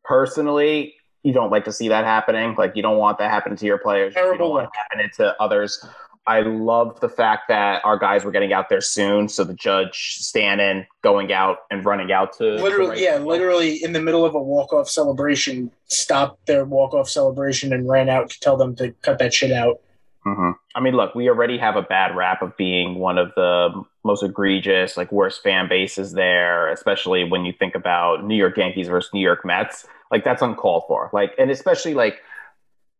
[0.04, 2.54] personally, you don't like to see that happening.
[2.56, 4.14] Like you don't want that happening to your players.
[4.14, 5.84] you Terrible don't want it happening to others.
[6.28, 9.28] I love the fact that our guys were getting out there soon.
[9.28, 13.92] So the judge standing, going out and running out to Literally, right- yeah, literally in
[13.92, 18.56] the middle of a walk-off celebration, stopped their walk-off celebration and ran out to tell
[18.56, 19.80] them to cut that shit out.
[20.26, 23.82] Hmm I mean, look, we already have a bad rap of being one of the
[24.04, 28.88] most egregious, like worst fan bases there, especially when you think about New York Yankees
[28.88, 29.86] versus New York Mets.
[30.10, 31.10] Like that's uncalled for.
[31.12, 32.18] Like, and especially like,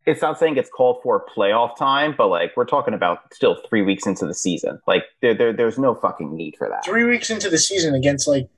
[0.07, 3.83] it's not saying it's called for playoff time, but like we're talking about still three
[3.83, 4.81] weeks into the season.
[4.87, 6.85] Like there, there there's no fucking need for that.
[6.85, 8.49] Three weeks into the season against like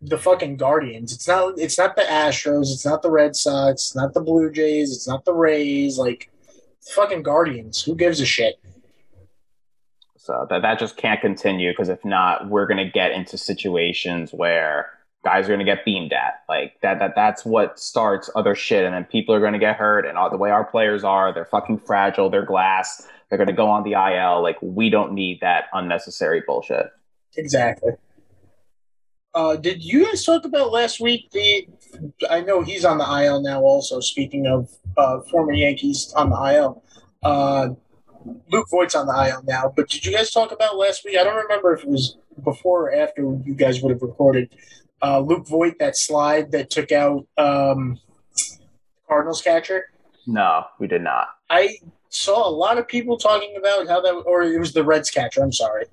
[0.00, 1.12] the fucking Guardians.
[1.12, 1.58] It's not.
[1.58, 2.72] It's not the Astros.
[2.72, 3.82] It's not the Red Sox.
[3.82, 4.94] It's not the Blue Jays.
[4.94, 5.98] It's not the Rays.
[5.98, 6.30] Like
[6.90, 7.82] fucking Guardians.
[7.82, 8.60] Who gives a shit?
[10.16, 14.90] So that that just can't continue because if not, we're gonna get into situations where
[15.22, 16.44] guys are gonna get beamed at.
[16.48, 20.06] Like that that that's what starts other shit, and then people are gonna get hurt.
[20.06, 22.30] And all, the way our players are, they're fucking fragile.
[22.30, 23.06] They're glass.
[23.28, 24.42] They're gonna go on the IL.
[24.42, 26.86] Like we don't need that unnecessary bullshit.
[27.36, 27.92] Exactly.
[29.34, 31.30] Uh, did you guys talk about last week?
[31.32, 31.66] The
[32.30, 33.62] I know he's on the IL now.
[33.62, 36.82] Also, speaking of uh, former Yankees on the IL,
[37.22, 37.70] uh,
[38.50, 39.72] Luke Voit's on the IL now.
[39.74, 41.16] But did you guys talk about last week?
[41.16, 44.54] I don't remember if it was before or after you guys would have recorded.
[45.02, 47.98] Uh, Luke Voit, that slide that took out um,
[49.08, 49.90] Cardinals catcher.
[50.26, 51.28] No, we did not.
[51.50, 51.76] I
[52.08, 55.42] saw a lot of people talking about how that, or it was the Reds catcher.
[55.42, 55.86] I'm sorry.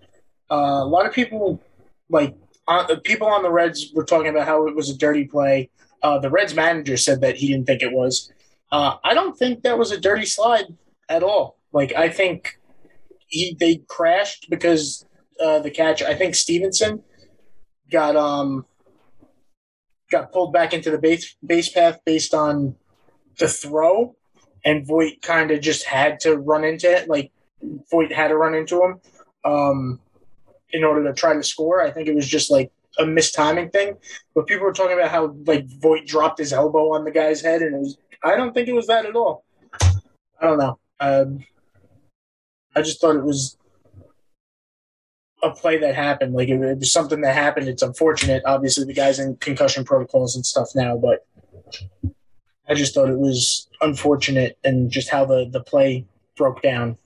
[0.50, 1.62] Uh, a lot of people,
[2.10, 2.36] like
[2.80, 5.70] uh, people on the Reds, were talking about how it was a dirty play.
[6.02, 8.32] Uh, the Reds manager said that he didn't think it was.
[8.72, 10.66] Uh, I don't think that was a dirty slide
[11.10, 11.58] at all.
[11.74, 12.60] Like I think
[13.28, 15.06] he they crashed because
[15.40, 16.06] uh, the catcher.
[16.08, 17.04] I think Stephenson
[17.92, 18.66] got um
[20.10, 22.76] got pulled back into the base base path based on
[23.40, 24.16] the throw
[24.64, 27.10] and Voit kind of just had to run into it.
[27.10, 27.32] Like
[27.90, 29.02] Voit had to run into him
[29.44, 30.00] um,
[30.74, 31.82] in order to try to score.
[31.82, 33.98] I think it was just like a mistiming thing.
[34.36, 37.62] But people were talking about how like Voit dropped his elbow on the guy's head,
[37.62, 37.98] and it was.
[38.24, 39.44] I don't think it was that at all.
[39.82, 40.80] I don't know.
[41.00, 41.46] Um,
[42.76, 43.58] I just thought it was
[45.44, 46.34] a play that happened.
[46.34, 47.68] Like it, it was something that happened.
[47.68, 48.44] It's unfortunate.
[48.46, 51.26] Obviously, the guy's in concussion protocols and stuff now, but
[52.68, 56.06] I just thought it was unfortunate and just how the, the play
[56.38, 56.98] broke down.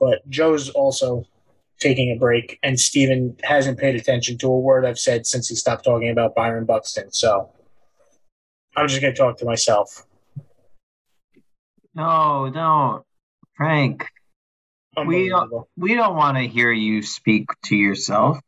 [0.00, 1.24] But Joe's also
[1.82, 5.54] taking a break, and Steven hasn't paid attention to a word I've said since he
[5.54, 7.10] stopped talking about Byron Buxton.
[7.12, 7.50] So
[8.76, 10.06] I'm just going to talk to myself.
[11.94, 13.04] No, don't.
[13.56, 14.06] Frank,
[15.06, 18.38] We don't- we don't want to hear you speak to yourself.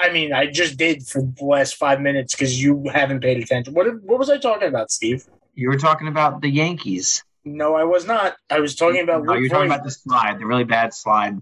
[0.00, 3.74] I mean, I just did for the last five minutes because you haven't paid attention.
[3.74, 5.24] What, what was I talking about, Steve?
[5.54, 7.22] You were talking about the Yankees.
[7.44, 8.34] No, I was not.
[8.50, 11.38] I was talking about No, Luke you're talking about the slide, the really bad slide.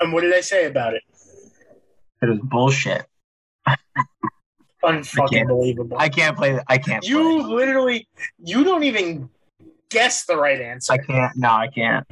[0.00, 1.02] And what did I say about it?
[2.22, 3.06] It was bullshit.
[4.84, 5.96] Unfucking believable.
[5.98, 6.52] I can't play.
[6.52, 6.64] that.
[6.68, 7.04] I can't.
[7.06, 7.54] You play.
[7.54, 8.08] literally,
[8.42, 9.30] you don't even
[9.90, 10.92] guess the right answer.
[10.92, 11.32] I can't.
[11.36, 12.06] No, I can't.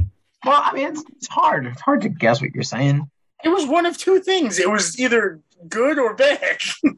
[0.44, 1.66] Well, I mean, it's, it's hard.
[1.66, 3.08] It's hard to guess what you're saying.
[3.44, 4.58] It was one of two things.
[4.58, 6.58] It was either good or bad.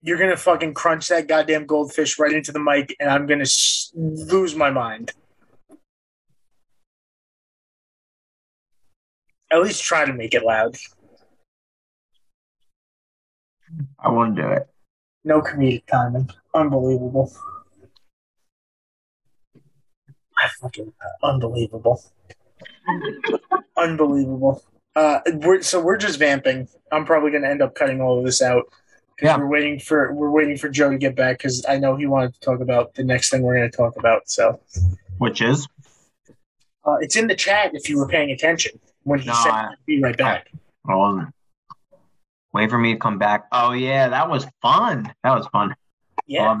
[0.00, 3.90] You're gonna fucking crunch that goddamn goldfish right into the mic, and I'm gonna s-
[3.94, 5.12] lose my mind.
[9.50, 10.76] At least try to make it loud.
[13.98, 14.68] I won't do it.
[15.24, 16.30] No comedic timing.
[16.54, 17.32] Unbelievable.
[20.38, 22.00] I fucking unbelievable,
[23.76, 24.62] unbelievable.
[24.94, 26.68] Uh, we're, so we're just vamping.
[26.92, 28.64] I'm probably going to end up cutting all of this out.
[29.18, 29.36] 'cause Yeah.
[29.36, 32.34] we're waiting for we're waiting for Joe to get back because I know he wanted
[32.34, 34.28] to talk about the next thing we're going to talk about.
[34.30, 34.60] So
[35.18, 35.66] Which is
[36.84, 39.74] uh, it's in the chat if you were paying attention when he No, said I-
[39.86, 40.48] be right back.
[40.88, 41.34] I wasn't.
[42.52, 43.46] Wait for me to come back.
[43.52, 45.12] Oh yeah, that was fun.
[45.24, 45.74] That was fun.
[46.26, 46.54] Yeah.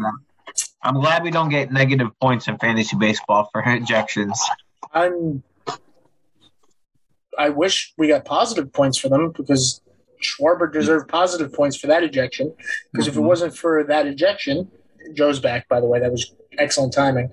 [0.82, 4.38] I'm glad we don't get negative points in fantasy baseball for ejections.
[4.92, 5.42] I'm.
[7.38, 9.80] I wish we got positive points for them because
[10.22, 12.54] Schwarber deserved positive points for that ejection.
[12.92, 13.24] Because if it Mhm.
[13.24, 14.70] wasn't for that ejection,
[15.14, 15.68] Joe's back.
[15.68, 17.30] By the way, that was excellent timing.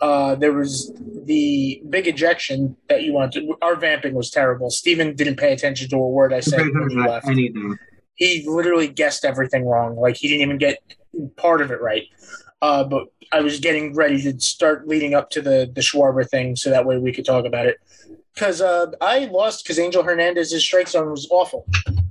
[0.00, 0.92] Uh, there was
[1.24, 3.48] the big ejection that you wanted.
[3.62, 4.70] Our vamping was terrible.
[4.70, 7.28] Steven didn't pay attention to a word I said when he left.
[7.28, 7.78] Anything.
[8.16, 9.96] He literally guessed everything wrong.
[9.96, 10.78] Like he didn't even get
[11.36, 12.04] part of it right.
[12.60, 16.56] Uh, but I was getting ready to start leading up to the the Schwarber thing,
[16.56, 17.78] so that way we could talk about it.
[18.34, 21.66] Because uh, I lost because Angel Hernandez's strike zone was awful.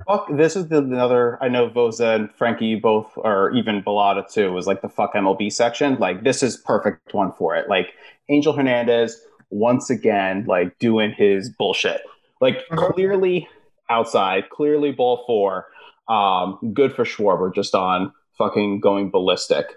[0.07, 1.37] Fuck, this is the another.
[1.41, 5.13] I know Voza and Frankie you both, or even Bellotta too, was like the fuck
[5.13, 5.95] MLB section.
[5.99, 7.69] Like this is perfect one for it.
[7.69, 7.93] Like
[8.29, 12.01] Angel Hernandez once again, like doing his bullshit.
[12.41, 12.93] Like Mhm.
[12.93, 13.47] clearly
[13.89, 15.67] outside, clearly ball four.
[16.07, 19.67] Um, good for Schwarber, just on fucking going ballistic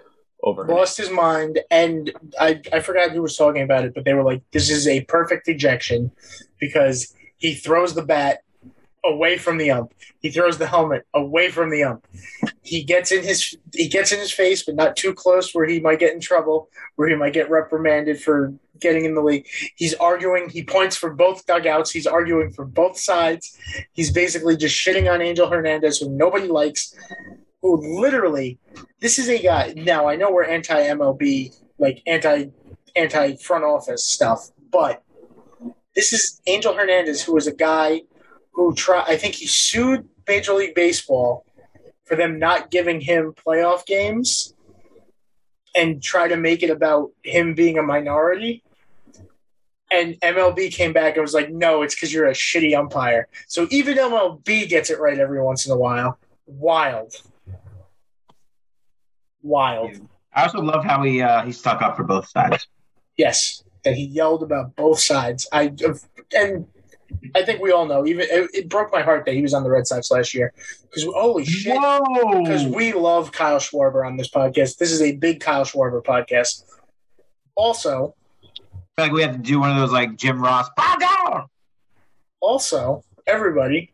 [0.43, 0.65] over.
[0.65, 4.23] Lost his mind, and I I forgot who was talking about it, but they were
[4.23, 6.11] like, "This is a perfect ejection
[6.59, 8.39] because he throws the bat
[9.07, 9.93] away from the ump.
[10.19, 12.05] He throws the helmet away from the ump.
[12.61, 15.79] He gets in his he gets in his face, but not too close where he
[15.79, 19.47] might get in trouble, where he might get reprimanded for getting in the league.
[19.75, 20.49] He's arguing.
[20.49, 21.91] He points for both dugouts.
[21.91, 23.57] He's arguing for both sides.
[23.93, 26.95] He's basically just shitting on Angel Hernandez, who nobody likes.
[27.61, 28.59] Who literally,
[28.99, 29.73] this is a guy.
[29.75, 32.47] Now I know we're anti MLB, like anti
[32.95, 35.03] anti front office stuff, but
[35.95, 38.01] this is Angel Hernandez, who was a guy
[38.57, 39.03] who try.
[39.07, 41.45] I think he sued Major League Baseball
[42.05, 44.53] for them not giving him playoff games
[45.75, 48.63] and try to make it about him being a minority.
[49.91, 53.27] And MLB came back and was like, no, it's because you're a shitty umpire.
[53.47, 56.17] So even MLB gets it right every once in a while.
[56.47, 57.13] Wild.
[59.43, 59.91] Wild.
[60.33, 62.67] I also love how he uh, he stuck up for both sides.
[63.17, 65.47] Yes, that he yelled about both sides.
[65.51, 65.73] I
[66.35, 66.67] and
[67.35, 68.05] I think we all know.
[68.05, 70.53] Even it, it broke my heart that he was on the Red Sox last year
[70.83, 71.77] because holy shit.
[71.77, 72.43] Whoa!
[72.43, 74.77] Because we love Kyle Schwarber on this podcast.
[74.77, 76.63] This is a big Kyle Schwarber podcast.
[77.55, 80.69] Also, I feel like we have to do one of those like Jim Ross.
[80.75, 81.47] Bow down.
[82.39, 83.91] also, everybody,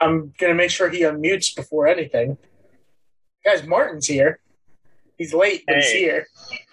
[0.00, 2.38] I'm gonna make sure he unmutes before anything.
[3.44, 4.40] Guys, Martin's here.
[5.18, 6.26] He's late, but he's here.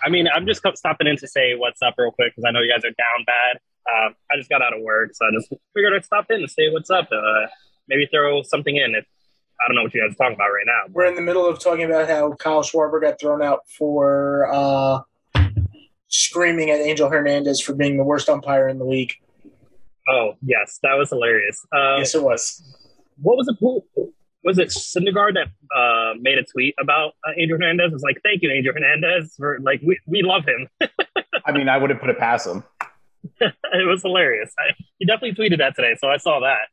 [0.03, 2.61] I mean, I'm just stopping in to say what's up real quick because I know
[2.61, 3.59] you guys are down bad.
[3.89, 6.47] Um, I just got out of work, so I just figured I'd stop in to
[6.47, 7.09] say what's up.
[7.11, 7.47] Uh,
[7.87, 9.05] maybe throw something in if
[9.63, 10.91] I don't know what you guys are talking about right now.
[10.91, 15.01] We're in the middle of talking about how Kyle Schwarber got thrown out for uh,
[16.07, 19.13] screaming at Angel Hernandez for being the worst umpire in the league.
[20.09, 21.65] Oh yes, that was hilarious.
[21.71, 22.63] Uh, yes, it was.
[23.21, 23.55] What was it?
[23.59, 23.83] Who,
[24.43, 27.91] was it Syndergaard that uh, made a tweet about uh, Angel Hernandez?
[27.91, 30.67] It was like, "Thank you, Angel Hernandez, for like we, we love him."
[31.45, 32.63] I mean, I wouldn't put it past him.
[33.39, 34.53] it was hilarious.
[34.57, 36.69] I, he definitely tweeted that today, so I saw that.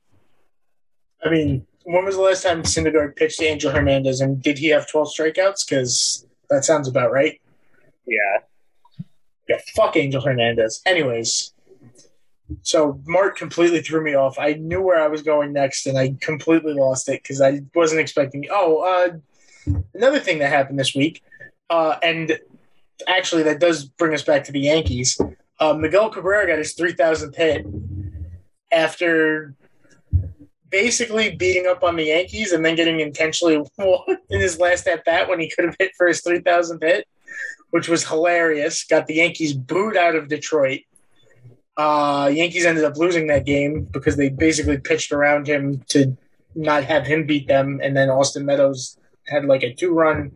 [1.24, 4.88] I mean, when was the last time Syndergaard pitched Angel Hernandez, and did he have
[4.88, 5.68] 12 strikeouts?
[5.68, 7.40] Because that sounds about right.
[8.06, 9.04] Yeah,
[9.48, 10.80] Yeah, fuck Angel Hernandez.
[10.86, 11.52] Anyways,
[12.62, 14.38] so Mark completely threw me off.
[14.38, 18.00] I knew where I was going next, and I completely lost it because I wasn't
[18.00, 18.46] expecting.
[18.50, 21.22] Oh, uh, another thing that happened this week,
[21.70, 22.38] uh, and
[23.06, 25.20] actually that does bring us back to the Yankees.
[25.60, 27.66] Uh, Miguel Cabrera got his 3,000th hit
[28.70, 29.54] after
[30.70, 35.04] basically beating up on the Yankees and then getting intentionally walked in his last at
[35.04, 37.06] bat when he could have hit for his 3,000th hit
[37.70, 38.84] which was hilarious.
[38.84, 40.80] Got the Yankees booed out of Detroit.
[41.76, 46.16] Uh, Yankees ended up losing that game because they basically pitched around him to
[46.54, 50.32] not have him beat them, and then Austin Meadows had like a two-run,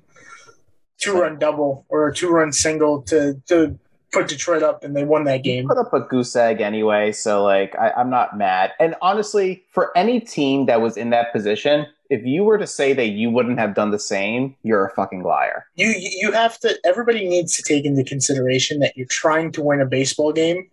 [0.99, 3.79] two-run double or a two-run single to to
[4.13, 5.67] put Detroit up, and they won that game.
[5.67, 8.73] put up a goose egg anyway, so like I, I'm not mad.
[8.79, 12.93] And honestly, for any team that was in that position, if you were to say
[12.93, 15.67] that you wouldn't have done the same, you're a fucking liar.
[15.75, 16.79] You you have to.
[16.85, 20.69] Everybody needs to take into consideration that you're trying to win a baseball game,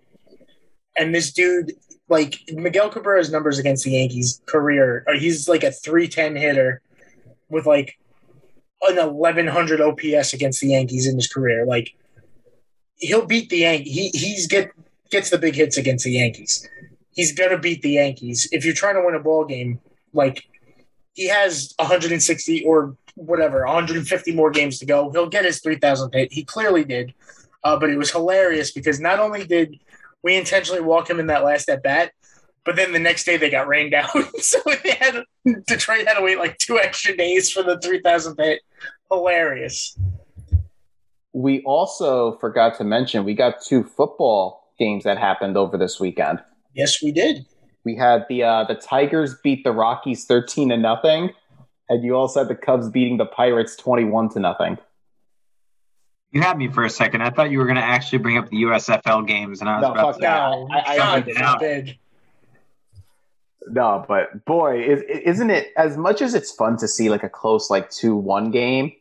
[0.98, 1.72] and this dude,
[2.10, 6.82] like Miguel Cabrera's numbers against the Yankees career, uh, he's like a three ten hitter
[7.50, 7.98] with like
[8.82, 11.66] an eleven hundred OPS against the Yankees in his career.
[11.66, 11.96] Like
[13.00, 13.94] he'll beat the Yankees.
[13.94, 14.72] He he's get
[15.10, 16.68] gets the big hits against the Yankees.
[17.12, 18.48] He's gonna beat the Yankees.
[18.52, 19.80] If you're trying to win a ball game,
[20.14, 20.44] like
[21.14, 25.12] he has 160 or whatever, 150 more games to go.
[25.12, 26.32] He'll get his 3,000 hit.
[26.32, 27.14] He clearly did.
[27.64, 29.78] Uh, but it was hilarious because not only did
[30.24, 32.14] we intentionally walk him in that last at bat,
[32.64, 34.10] but then the next day they got rained out.
[34.40, 35.24] so they had
[35.68, 38.62] Detroit had to wait like two extra days for the 3,000 hit.
[39.12, 39.98] Hilarious.
[41.34, 46.40] We also forgot to mention we got two football games that happened over this weekend.
[46.74, 47.46] Yes, we did.
[47.86, 51.32] We had the uh, the Tigers beat the Rockies thirteen to nothing,
[51.88, 54.78] and you also had the Cubs beating the Pirates twenty one to nothing.
[56.32, 57.22] You had me for a second.
[57.24, 59.82] I thought you were going to actually bring up the USFL games, and I was
[59.84, 60.22] No, about fuck to.
[60.22, 60.50] that.
[60.52, 61.98] No, I- I- God I- I- forbid.
[63.72, 67.30] No, but boy, is, isn't it as much as it's fun to see like a
[67.30, 68.92] close like two one game?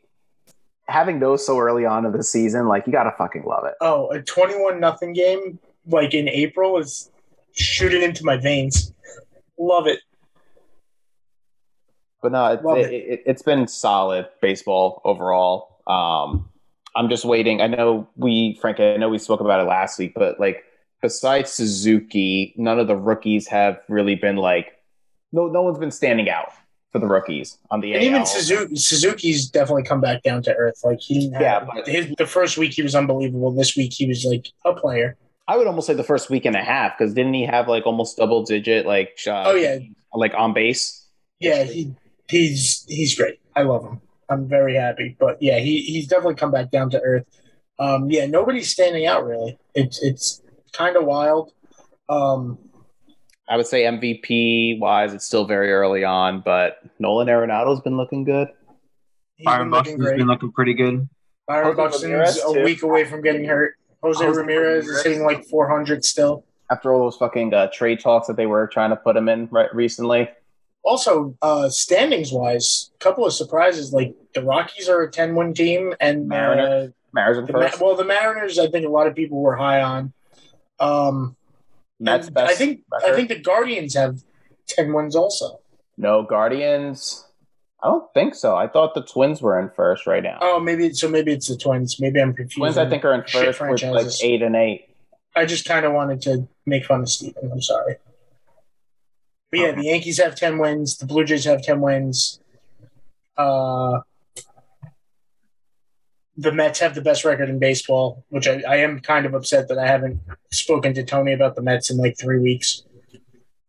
[0.88, 3.74] Having those so early on in the season, like you gotta fucking love it.
[3.80, 7.10] Oh, a 21 nothing game like in April is
[7.52, 8.92] shooting into my veins.
[9.58, 10.00] Love it.
[12.22, 15.80] But no, it, it, it, it's been solid baseball overall.
[15.86, 16.48] Um,
[16.96, 17.60] I'm just waiting.
[17.60, 20.64] I know we, Frank, I know we spoke about it last week, but like
[21.00, 24.74] besides Suzuki, none of the rookies have really been like
[25.30, 26.52] no, no one's been standing out
[26.92, 28.08] for the rookies on the And AL.
[28.08, 30.80] even Suzuki, Suzuki's definitely come back down to earth.
[30.84, 33.50] Like he didn't have Yeah, but- his, the first week he was unbelievable.
[33.52, 35.16] This week he was like a player.
[35.46, 37.86] I would almost say the first week and a half because didn't he have like
[37.86, 39.46] almost double digit like shot?
[39.46, 39.78] Oh, yeah.
[40.14, 41.06] like on base.
[41.40, 41.94] Yeah, he
[42.28, 43.38] he's he's great.
[43.56, 44.00] I love him.
[44.30, 45.16] I'm very happy.
[45.18, 47.24] But yeah, he he's definitely come back down to earth.
[47.78, 49.56] Um, yeah, nobody's standing out really.
[49.74, 51.52] It's it's kind of wild.
[52.10, 52.58] Um,
[53.48, 58.24] I would say MVP wise, it's still very early on, but Nolan Arenado's been looking
[58.24, 58.48] good.
[59.36, 61.08] he's Byron been looking Buxton's been looking pretty good.
[61.46, 63.74] Byron Jose Buxton's a week away from getting hurt.
[64.02, 65.04] Jose, Jose Ramirez, is Ramirez.
[65.04, 66.44] hitting like 400 still.
[66.70, 69.48] After all those fucking uh, trade talks that they were trying to put him in
[69.50, 70.28] right recently,
[70.84, 73.92] Also, uh, standings wise, a couple of surprises.
[73.94, 76.90] Like the Rockies are a 10 win team, and Mariners.
[76.90, 77.80] uh, Mariners in the Ma- first.
[77.80, 80.12] well, the Mariners, I think a lot of people were high on.
[80.78, 81.34] Um,
[82.00, 84.22] Mets best I think I think the Guardians have
[84.68, 85.60] 10 wins also.
[85.96, 87.24] no Guardians.
[87.82, 88.56] I don't think so.
[88.56, 90.38] I thought the Twins were in first right now.
[90.40, 91.08] Oh, maybe so.
[91.08, 92.00] Maybe it's the Twins.
[92.00, 92.56] Maybe I'm confused.
[92.58, 94.88] Twins, I think, are in first with like eight and eight.
[95.36, 97.52] I just kind of wanted to make fun of Steven.
[97.52, 97.96] I'm sorry.
[99.52, 100.98] But yeah, the Yankees have 10 wins.
[100.98, 102.40] The Blue Jays have 10 wins.
[103.36, 104.00] Uh,
[106.38, 109.66] the Mets have the best record in baseball, which I, I am kind of upset
[109.68, 110.20] that I haven't
[110.52, 112.84] spoken to Tony about the Mets in like three weeks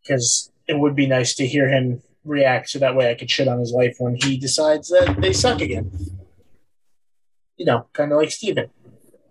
[0.04, 3.48] because it would be nice to hear him react so that way I could shit
[3.48, 5.92] on his life when he decides that they suck again.
[7.58, 8.70] You know, kind of like Steven.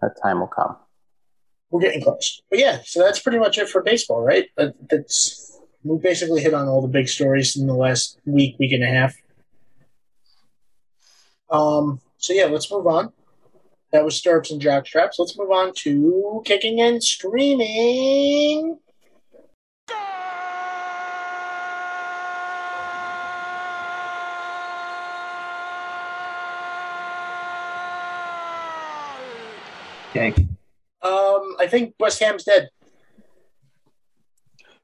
[0.03, 0.77] That time will come.
[1.71, 2.43] We're getting close.
[2.51, 4.49] But yeah, so that's pretty much it for baseball, right?
[4.57, 8.73] That, that's we basically hit on all the big stories in the last week, week
[8.73, 9.15] and a half.
[11.51, 12.01] Um.
[12.17, 13.13] So yeah, let's move on.
[13.93, 15.19] That was stirrups and jock straps.
[15.19, 18.79] Let's move on to kicking and streaming.
[30.11, 30.35] Okay.
[31.03, 32.69] Um, I think West Ham's dead.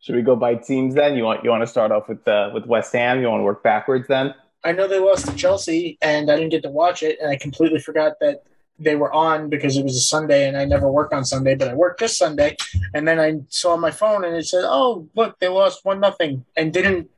[0.00, 1.16] Should we go by teams then?
[1.16, 3.20] You want you want to start off with uh, with West Ham?
[3.20, 4.34] You want to work backwards then?
[4.62, 7.36] I know they lost to Chelsea, and I didn't get to watch it, and I
[7.36, 8.42] completely forgot that
[8.78, 11.68] they were on because it was a Sunday, and I never work on Sunday, but
[11.68, 12.56] I worked this Sunday,
[12.92, 16.44] and then I saw my phone, and it said, "Oh, look, they lost one nothing,"
[16.56, 17.08] and didn't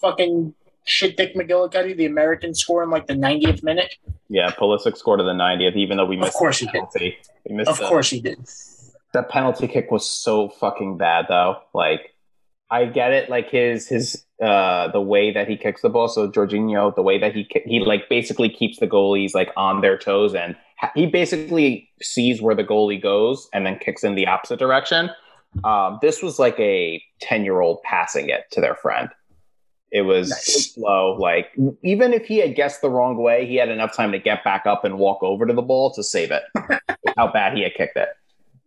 [0.00, 3.94] fucking shit Dick McGillicuddy, the American, score in like the 90th minute.
[4.28, 6.28] Yeah, Pulisic scored to the 90th, even though we missed.
[6.32, 7.14] Of course the he did.
[7.48, 8.38] We missed Of the- course he did.
[9.12, 11.56] that penalty kick was so fucking bad though.
[11.72, 12.13] Like
[12.80, 16.08] I get it, like his his uh the way that he kicks the ball.
[16.08, 19.96] So Jorginho, the way that he he like basically keeps the goalies like on their
[19.98, 20.56] toes, and
[20.94, 25.10] he basically sees where the goalie goes and then kicks in the opposite direction.
[25.62, 29.08] Um, this was like a ten year old passing it to their friend.
[29.92, 30.72] It was Nice.
[30.74, 31.16] slow.
[31.20, 34.42] Like even if he had guessed the wrong way, he had enough time to get
[34.42, 36.42] back up and walk over to the ball to save it.
[37.16, 38.08] How bad he had kicked it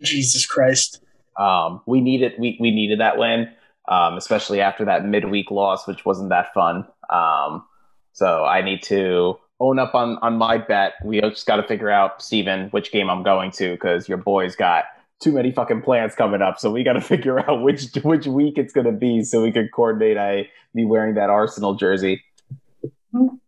[0.02, 1.04] Jesus Christ.
[1.38, 3.50] um, we needed we, we needed that win,
[3.88, 6.86] um, especially after that midweek loss, which wasn't that fun.
[7.10, 7.66] Um,
[8.14, 10.94] so I need to own up on on my bet.
[11.04, 14.56] We just got to figure out, Steven, which game I'm going to because your boy's
[14.56, 14.86] got
[15.20, 16.60] too many fucking plans coming up.
[16.60, 19.70] So we got to figure out which which week it's gonna be so we can
[19.74, 20.18] coordinate.
[20.18, 22.24] I be wearing that Arsenal jersey.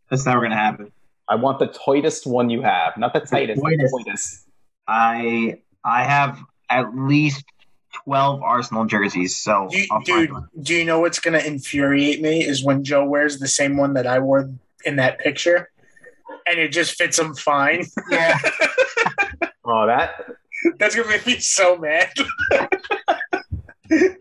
[0.10, 0.92] That's never gonna happen.
[1.28, 3.96] I want the tightest one you have, not the tightest, the tightest.
[4.06, 4.48] tightest.
[4.88, 7.44] I I have at least
[7.94, 9.38] twelve Arsenal jerseys.
[9.38, 10.32] So You, dude,
[10.62, 14.08] do you know what's gonna infuriate me is when Joe wears the same one that
[14.08, 14.50] I wore
[14.86, 15.70] in that picture,
[16.48, 17.86] and it just fits him fine.
[18.10, 18.38] yeah,
[19.66, 20.26] Oh, that.
[20.78, 22.12] That's gonna make me so mad.
[23.92, 24.16] yeah.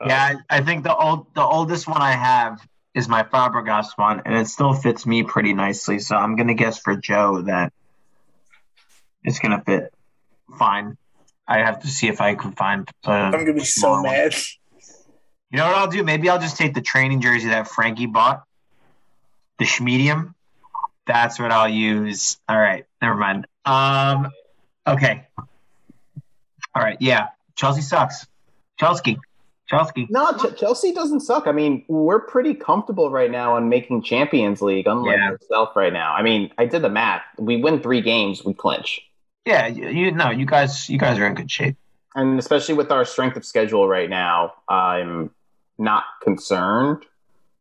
[0.00, 4.34] I I think the old the oldest one I have is my Fabregas one, and
[4.34, 5.98] it still fits me pretty nicely.
[5.98, 7.72] So I'm gonna guess for Joe that
[9.22, 9.92] it's gonna fit
[10.58, 10.96] fine.
[11.48, 12.88] I have to see if I can find.
[13.06, 14.12] Uh, I'm gonna be so smaller one.
[14.12, 14.34] mad.
[15.50, 16.02] You know what I'll do?
[16.02, 18.42] Maybe I'll just take the training jersey that Frankie bought,
[19.58, 20.34] the Schmedium.
[21.06, 22.36] That's what I'll use.
[22.48, 23.46] All right, never mind.
[23.64, 24.30] Um,
[24.86, 25.28] okay.
[26.74, 27.28] All right, yeah.
[27.54, 28.26] Chelsea sucks.
[28.78, 29.18] Chelsea,
[29.68, 30.06] Chelsea.
[30.10, 31.46] No, Ch- Chelsea doesn't suck.
[31.46, 35.30] I mean, we're pretty comfortable right now on making Champions League, unlike Yeah.
[35.30, 36.12] yourself right now.
[36.12, 37.22] I mean, I did the math.
[37.38, 39.00] We win three games, we clinch.
[39.46, 41.76] Yeah, you, you know, you guys, you guys are in good shape.
[42.16, 45.30] And especially with our strength of schedule right now, I'm
[45.78, 47.04] not concerned.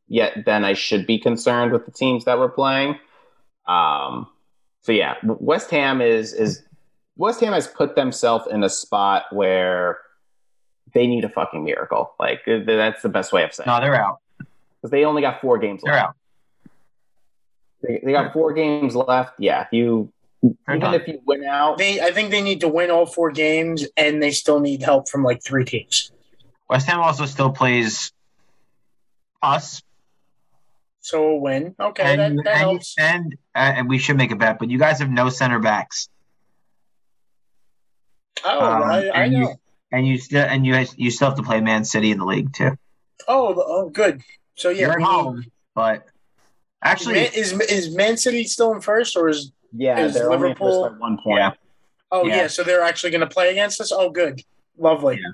[0.08, 2.98] Yet then I should be concerned with the teams that we're playing.
[3.68, 4.28] Um,
[4.82, 6.62] so yeah, West Ham is is
[7.18, 9.98] West Ham has put themselves in a spot where
[10.94, 12.14] they need a fucking miracle.
[12.20, 13.66] Like that's the best way of saying.
[13.68, 14.20] No, they're out.
[14.38, 16.10] Because they only got four games They're left.
[16.10, 16.16] out.
[17.82, 19.34] They, they got four games left.
[19.40, 20.14] Yeah, if you
[20.68, 21.02] They're even done.
[21.02, 24.22] if you win out, They, I think they need to win all four games, and
[24.22, 26.12] they still need help from like three teams.
[26.70, 28.12] West Ham also still plays
[29.44, 29.84] us,
[31.02, 32.96] So a win, okay, and that, that and, helps.
[32.98, 34.58] and uh, and we should make a bet.
[34.58, 36.10] But you guys have no center backs.
[38.44, 39.56] Oh, Um, I, I and you- know.
[39.92, 42.54] and you still and you you still have to play Man City in the league
[42.54, 42.72] too.
[43.28, 44.22] Oh, oh, good.
[44.56, 46.06] So yeah, You're at home, but
[46.84, 50.84] actually, Man, is is Man City still in first, or is yeah, Is they're Liverpool-
[50.86, 51.38] first by one point.
[51.40, 51.52] yeah.
[52.12, 52.48] oh yeah, Yeah.
[52.48, 53.92] so they're actually going to play against us?
[53.92, 54.42] Oh, good,
[54.78, 55.20] lovely.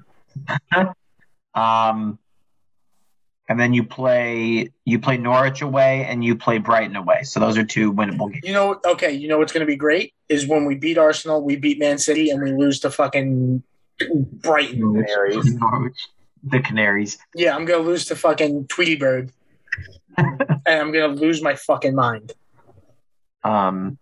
[1.53, 2.17] Um,
[3.49, 7.23] and then you play you play Norwich away and you play Brighton away.
[7.23, 8.43] So those are two winnable games.
[8.45, 11.43] You know, okay, you know what's going to be great is when we beat Arsenal,
[11.43, 13.61] we beat Man City, and we lose to fucking
[14.41, 15.03] Brighton.
[15.05, 15.53] Canaries.
[15.59, 16.07] Norwich,
[16.43, 17.17] the Canaries.
[17.35, 19.31] Yeah, I'm going to lose to fucking Tweety Bird,
[20.17, 22.31] and I'm going to lose my fucking mind.
[23.43, 23.97] Um,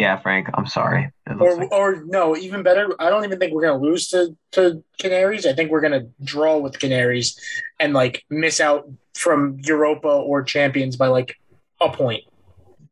[0.00, 1.10] yeah, Frank, I'm sorry.
[1.28, 2.94] Or, like- or no, even better.
[2.98, 5.46] I don't even think we're going to lose to to Canaries.
[5.46, 7.38] I think we're going to draw with Canaries
[7.78, 11.38] and like miss out from Europa or Champions by like
[11.80, 12.24] a point.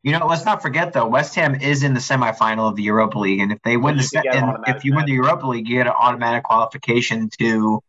[0.02, 1.06] you know, let's not forget though.
[1.06, 4.02] West Ham is in the semifinal of the Europa League, and if they win you
[4.02, 5.94] the could se- get an and if you win the Europa League, you get an
[5.98, 7.82] automatic qualification to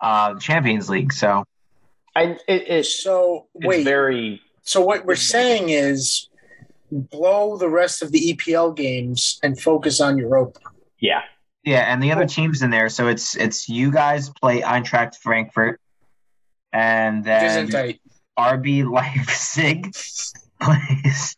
[0.00, 1.12] uh, the Champions League.
[1.12, 1.44] So
[2.16, 6.28] And it's, So it's wait, very so what we're saying is
[6.90, 10.60] blow the rest of the EPL games and focus on Europa.
[10.98, 11.22] yeah.
[11.62, 12.88] Yeah, and the other teams in there.
[12.88, 15.78] So it's it's you guys play Eintracht Frankfurt,
[16.72, 17.68] and then
[18.38, 19.94] RB Leipzig
[20.62, 21.36] plays.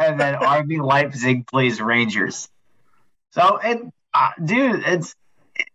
[0.00, 2.48] and then RB Leipzig plays Rangers.
[3.32, 3.82] So it,
[4.14, 5.14] uh, dude, it's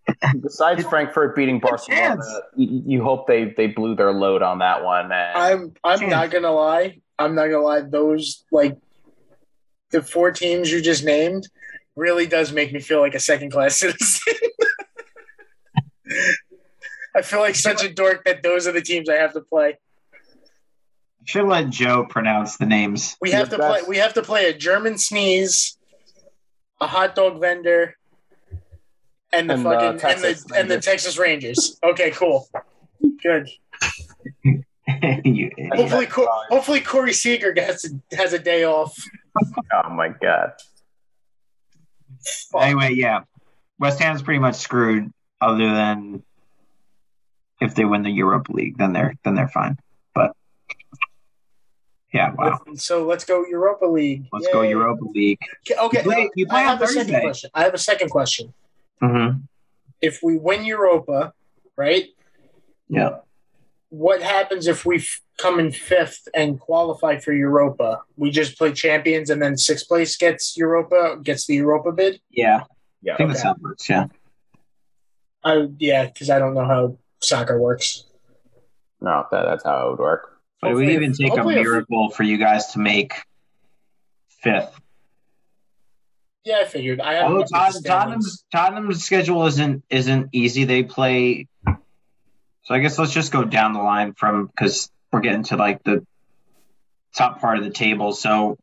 [0.41, 2.21] Besides Frankfurt beating Barcelona,
[2.55, 5.11] you, you hope they, they blew their load on that one.
[5.11, 6.11] And I'm I'm Chance.
[6.11, 6.99] not gonna lie.
[7.19, 7.81] I'm not gonna lie.
[7.81, 8.77] Those like
[9.91, 11.47] the four teams you just named
[11.95, 14.33] really does make me feel like a second class citizen.
[17.15, 19.77] I feel like such a dork that those are the teams I have to play.
[21.25, 23.17] should let Joe pronounce the names.
[23.19, 23.81] We have The to play.
[23.87, 25.77] We have to play a German sneeze,
[26.79, 27.97] a hot dog vendor,
[29.33, 30.85] and the And, uh, fucking and Texas the and the Rangers.
[30.85, 31.79] Texas Rangers.
[31.83, 32.47] Okay, cool,
[33.23, 33.49] good.
[35.25, 38.95] You- Hopefully, Co- hopefully Corey Seager has a, has a day off.
[39.37, 40.53] oh my god.
[42.51, 42.61] Fuck.
[42.63, 43.21] anyway, yeah,
[43.79, 45.11] West Ham's pretty much screwed.
[45.41, 46.23] Other than
[47.61, 49.77] if they win the Europa League, then they're then they're fine.
[50.15, 50.31] But
[52.13, 52.57] yeah, wow.
[52.75, 54.25] So let's go Europa League.
[54.31, 55.37] Let's go Europa League.
[55.69, 57.21] Okay, You play- you play I have on a second Thursday.
[57.21, 57.49] question.
[57.53, 58.53] I have a second question.
[59.01, 59.39] Mm-hmm.
[60.01, 61.33] If we win Europa,
[61.75, 62.05] right?
[62.89, 63.17] Yeah.
[63.89, 68.01] What happens if we f- come in fifth and qualify for Europa?
[68.15, 72.19] We just play champions, and then sixth place gets Europa, gets the Europa bid.
[72.29, 72.63] Yeah.
[73.01, 73.13] Yeah.
[73.13, 73.33] I think Okay.
[73.33, 73.89] that's how it works.
[73.89, 74.07] Yeah.
[75.43, 78.03] I yeah, because I don't know how soccer works.
[78.99, 80.33] No, that, that's how it would work.
[80.61, 83.13] But it would even take a hopefully if- miracle for you guys to make
[84.41, 84.79] fifth.
[86.47, 87.01] Yeah, I figured.
[87.01, 90.63] I have Although Tot- Tottenham's Tottenham's schedule isn't isn't easy.
[90.63, 91.49] They play.
[91.65, 95.83] So I guess let's just go down the line from because we're getting to like
[95.83, 96.07] the
[97.13, 98.13] top part of the table.
[98.13, 98.57] So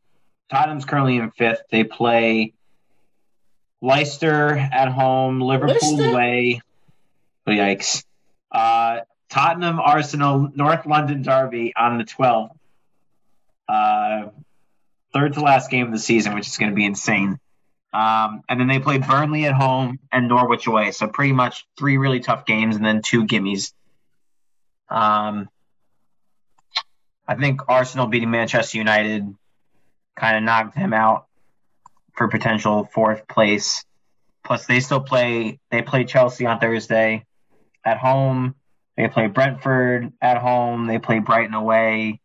[0.49, 1.61] Tottenham's currently in fifth.
[1.69, 2.53] They play
[3.83, 6.09] Leicester at home, Liverpool Leicester?
[6.09, 6.61] away.
[7.45, 8.03] Oh, yikes.
[8.51, 12.49] Uh, Tottenham, Arsenal, North London Derby on the 12th.
[13.69, 14.29] Uh,
[15.13, 17.39] third to last game of the season, which is going to be insane.
[17.95, 20.91] Um, and then they play Burnley at home and Norwich away.
[20.91, 23.71] So pretty much three really tough games and then two gimmies.
[24.89, 25.47] Um,
[27.25, 29.33] I think Arsenal beating Manchester United
[30.13, 31.27] kind of knocked them out
[32.17, 33.85] for potential fourth place.
[34.43, 35.59] Plus, they still play.
[35.71, 37.25] They play Chelsea on Thursday
[37.85, 38.55] at home.
[38.97, 40.87] They play Brentford at home.
[40.87, 42.19] They play Brighton away.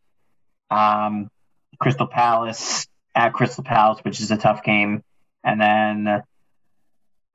[0.68, 1.30] Um,
[1.78, 5.04] Crystal Palace at Crystal Palace, which is a tough game,
[5.44, 6.22] and then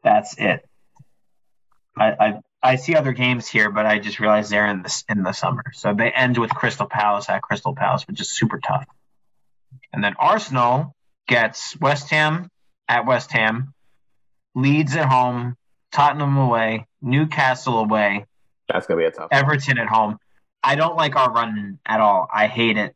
[0.04, 0.66] that's it.
[1.98, 5.24] I, I I see other games here, but I just realized they're in the in
[5.24, 5.64] the summer.
[5.74, 8.86] So they end with Crystal Palace at Crystal Palace, which is super tough.
[9.94, 10.96] And then Arsenal
[11.28, 12.50] gets West Ham
[12.88, 13.74] at West Ham,
[14.56, 15.56] Leeds at home,
[15.92, 18.26] Tottenham away, Newcastle away,
[18.68, 19.30] That's gonna be a tough.
[19.32, 20.18] Everton at home.
[20.64, 22.28] I don't like our run at all.
[22.34, 22.96] I hate it.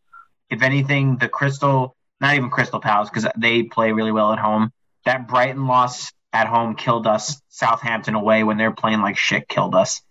[0.49, 4.71] If anything, the Crystal, not even Crystal Palace, because they play really well at home.
[5.05, 7.41] That Brighton loss at home killed us.
[7.49, 10.01] Southampton away when they're playing like shit killed us.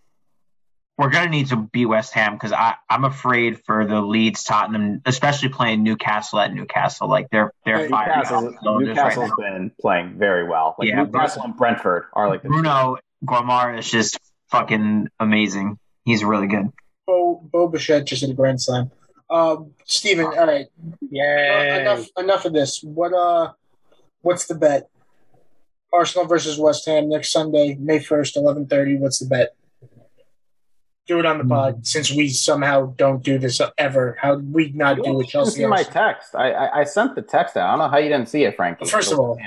[0.97, 2.53] We're gonna need to beat West Ham because
[2.91, 7.09] I'm afraid for the Leeds Tottenham, especially playing Newcastle at Newcastle.
[7.09, 10.75] Like they're they're Right, firing Newcastle's, off cylinders right been playing very well.
[10.77, 14.19] Like Yeah, Newcastle and Brentford are like Bruno Guimarães is just
[14.51, 15.79] fucking amazing.
[16.05, 16.73] He's really good.
[17.07, 18.91] Bo, Bo Bichette just hit a grand slam.
[19.31, 20.67] Um, Steven, all right.
[21.11, 21.77] Yeah.
[21.77, 22.83] Uh, enough enough of this.
[22.83, 23.53] What uh
[24.23, 24.89] what's the bet?
[25.93, 28.97] Arsenal versus West Ham next Sunday, May first, eleven thirty.
[28.97, 29.55] What's the bet?
[31.07, 31.87] Do it on the pod mm.
[31.87, 34.19] since we somehow don't do this ever.
[34.21, 35.61] How we not do You with didn't Chelsea?
[35.63, 36.35] see my text.
[36.35, 37.67] I, I I sent the text out.
[37.67, 38.85] I don't know how you didn't see it, Frankie.
[38.85, 39.39] First of all-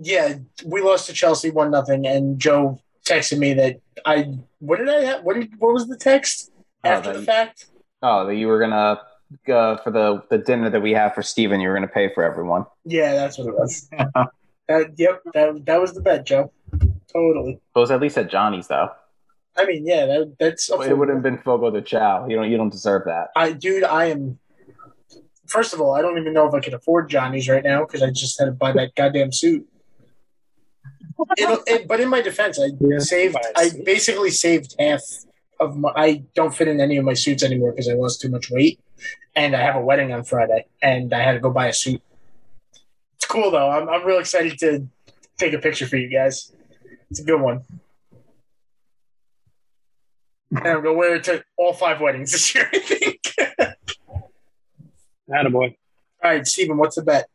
[0.00, 4.88] yeah, we lost to Chelsea one nothing, and Joe texted me that I what did
[4.88, 5.24] I have?
[5.24, 6.52] What did what was the text
[6.84, 7.66] Oh, after that- the fact?
[8.02, 9.00] Oh, that you were gonna
[9.48, 12.22] uh, for the the dinner that we have for Steven, you were gonna pay for
[12.24, 12.66] everyone.
[12.84, 13.88] Yeah, that's what it was.
[14.68, 16.52] That- yep, that that was the bet, Joe.
[17.12, 17.52] Totally.
[17.74, 18.90] It was at least at Johnny's though.
[19.56, 22.30] I mean, yeah, that, that's It would have been Fogo de Chão.
[22.30, 23.28] You don't you don't deserve that.
[23.34, 24.38] I, dude, I am.
[25.48, 28.02] First of all, I don't even know if I can afford Johnny's right now because
[28.02, 29.66] I just had to buy that goddamn suit.
[31.36, 33.34] It'll, it, but in my defense, I Yeah, saved.
[33.34, 33.84] buy a I suit.
[33.84, 35.02] basically saved half
[35.58, 35.92] of my.
[35.96, 38.78] I don't fit in any of my suits anymore because I lost too much weight,
[39.34, 42.02] and I have a wedding on Friday, and I had to go buy a suit.
[43.16, 43.70] It's cool though.
[43.70, 44.86] I'm I'm real excited to
[45.38, 46.52] take a picture for you guys.
[47.10, 47.62] It's a good one.
[50.50, 52.68] And I'm gonna wear it to all five weddings this year.
[52.72, 53.34] I think.
[55.30, 55.76] Attaboy.
[56.22, 57.26] All right, Steven, what's the bet?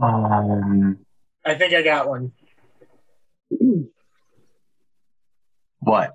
[0.00, 0.98] Um,
[1.44, 2.32] I think I got one.
[5.80, 6.14] what?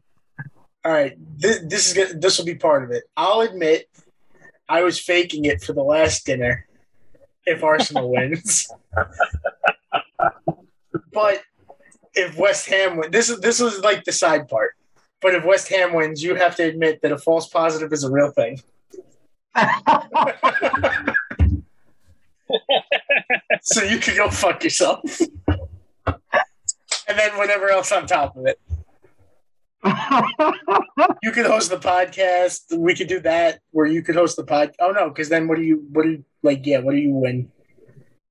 [0.88, 2.21] All right, this, this is good.
[2.21, 3.03] This will be part of it.
[3.17, 3.89] I'll admit,
[4.69, 6.65] I was faking it for the last dinner.
[7.45, 8.69] If Arsenal wins,
[11.11, 11.41] but
[12.13, 14.75] if West Ham wins, this is this was like the side part.
[15.21, 18.09] But if West Ham wins, you have to admit that a false positive is a
[18.09, 18.61] real thing.
[23.61, 25.01] so you can go fuck yourself,
[26.07, 26.15] and
[27.09, 28.57] then whatever else on top of it.
[31.24, 32.76] You could host the podcast.
[32.78, 34.74] We could do that where you could host the pod.
[34.80, 35.86] Oh no, because then what do you?
[35.91, 36.65] What do you like?
[36.65, 37.51] Yeah, what do you win?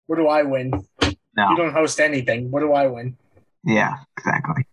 [0.06, 0.72] What do I win?
[1.02, 2.50] You don't host anything.
[2.50, 3.16] What do I win?
[3.64, 4.64] Yeah, exactly.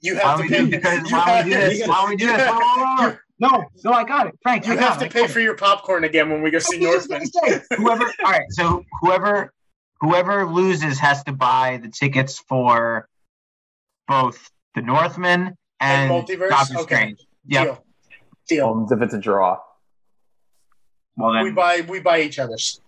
[0.00, 0.64] You have don't to pay.
[0.64, 1.10] do this?
[1.10, 1.88] you Why don't we do this?
[1.88, 2.36] Why we do this?
[2.36, 3.16] have- Whoa, whoa, whoa, whoa.
[3.40, 4.66] No, no, I got it, Frank.
[4.66, 5.12] You I have to it.
[5.12, 7.22] pay for your popcorn again when we go see Northman.
[7.76, 8.04] whoever.
[8.04, 9.52] All right, so whoever
[10.00, 13.08] whoever loses has to buy the tickets for
[14.08, 16.48] both the Northman and, And Multiverse?
[16.50, 16.94] Doctor Okay.
[16.96, 17.18] Strange.
[17.46, 17.64] Yep.
[17.64, 17.84] Deal.
[18.48, 18.68] Deal.
[18.68, 19.58] Um, if it's a draw.
[21.16, 22.80] Well then, we buy we buy each other's.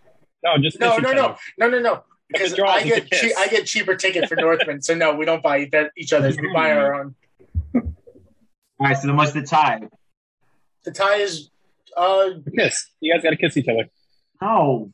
[0.42, 2.02] No, just No, kiss no, no, no, no, no.
[2.28, 5.14] Because If it draws, I get che- I get cheaper ticket for Northman, so no,
[5.14, 6.36] we don't buy each other's.
[6.36, 7.14] We buy our own.
[7.74, 7.82] all
[8.78, 8.96] right.
[8.96, 9.80] So then, what's the tie?
[10.84, 11.50] The tie is
[11.96, 12.88] uh Kiss.
[13.00, 13.88] You guys got to kiss each other.
[14.40, 14.92] No,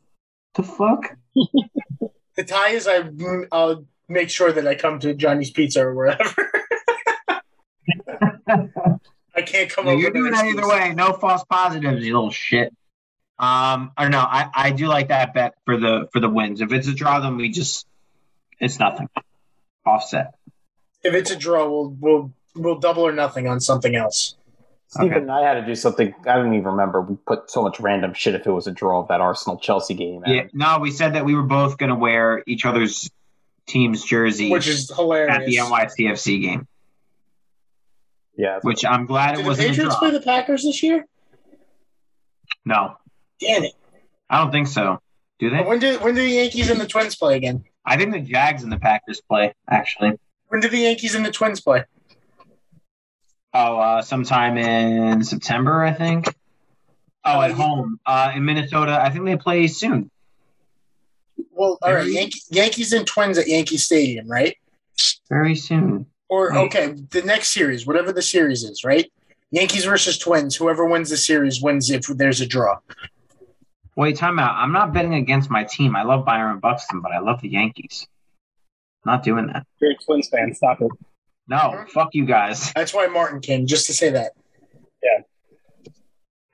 [0.54, 1.16] the fuck.
[2.36, 5.94] the tie is I mm, I'll make sure that I come to Johnny's Pizza or
[5.94, 6.50] wherever.
[9.34, 10.00] I can't come No, over.
[10.00, 10.94] you're doing that either way.
[10.94, 12.72] No false positives, you little shit.
[13.38, 14.20] Um, I don't know.
[14.26, 16.60] I, I do like that bet for the for the wins.
[16.62, 17.86] If it's a draw, then we just
[18.58, 19.08] it's nothing.
[19.84, 20.34] Offset.
[21.04, 24.36] If it's a draw, we'll we'll we'll double or nothing on something else.
[24.88, 25.20] Stephen Okay.
[25.20, 26.14] and I had to do something.
[26.26, 27.02] I don't even remember.
[27.02, 29.94] We put so much random shit if it was a draw of that Arsenal Chelsea
[29.94, 30.22] game.
[30.24, 33.10] and- Yeah, no, we said that we were both going to wear each other's
[33.66, 36.68] team's jersey which is hilarious, at the NYCFC game,
[38.36, 38.58] yeah.
[38.62, 39.98] which I'm glad it Did the wasn't a Patriots draw.
[39.98, 41.06] play the Packers this year?
[42.64, 42.96] No,
[43.40, 43.72] Damn it!
[44.30, 45.00] I don't think so.
[45.38, 45.62] Do they?
[45.62, 47.64] When do when did the Yankees and the Twins play again?
[47.84, 50.12] I think the Jags and the Packers play actually.
[50.48, 51.84] When do the Yankees and the Twins play?
[53.52, 56.26] Oh, uh, sometime in September, I think.
[57.24, 59.00] Oh, at home uh, in Minnesota.
[59.00, 60.10] I think they play soon.
[61.56, 64.56] Well, all right, Very- Yankee, Yankees and Twins at Yankee Stadium, right?
[65.30, 66.06] Very soon.
[66.28, 66.66] Or Right.
[66.66, 69.10] okay, the next series, whatever the series is, right?
[69.50, 70.56] Yankees versus Twins.
[70.56, 72.78] Whoever wins the series wins if there's a draw.
[73.96, 74.54] Wait, time out.
[74.56, 75.96] I'm not betting against my team.
[75.96, 78.06] I love Byron Buxton, but I love the Yankees.
[79.06, 79.66] Not doing that.
[79.80, 80.52] You're a Twins fan.
[80.54, 80.90] Stop it.
[81.48, 82.72] No, fuck you guys.
[82.74, 84.32] That's why Martin came, just to say that.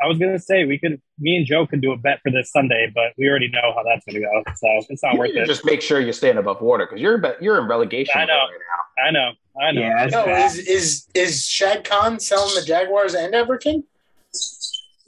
[0.02, 2.50] I was gonna say we could, me and Joe could do a bet for this
[2.50, 5.46] Sunday, but we already know how that's gonna go, so it's not You worth it.
[5.46, 8.34] just make sure you're staying above water because you're you're in relegation I know.
[8.34, 9.30] mode right I know,
[9.60, 9.80] I know.
[9.80, 10.46] Yeah, No, bad.
[10.46, 13.84] is is is Shad Khan selling the Jaguars and Everton?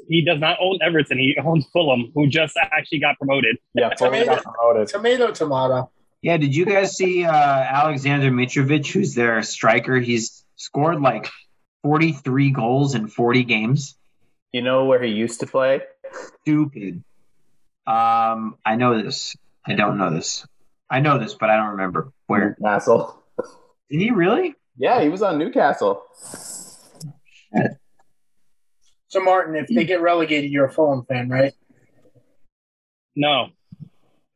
[0.08, 1.18] He does not own Everton.
[1.18, 3.56] He owns Fulham, who just actually got promoted.
[3.74, 3.88] now.
[3.88, 4.88] Yeah, fully got promoted.
[4.88, 5.90] Tomato, tomato.
[6.22, 9.98] Yeah, did you guys see uh, Alexander Mitrovic, who's their striker?
[9.98, 11.28] He's scored like
[11.82, 13.96] 43 goals in 40 games.
[14.54, 15.80] You know where he used to play?
[16.40, 17.02] Stupid.
[17.88, 19.34] Um, I know this.
[19.66, 20.46] I don't know this.
[20.88, 22.56] I know this, but I don't remember where.
[22.60, 23.20] Newcastle.
[23.90, 24.54] Did he really?
[24.76, 26.04] Yeah, he was on Newcastle.
[29.08, 31.52] So Martin, if they get relegated, you're a Fulham fan, right?
[33.16, 33.48] No,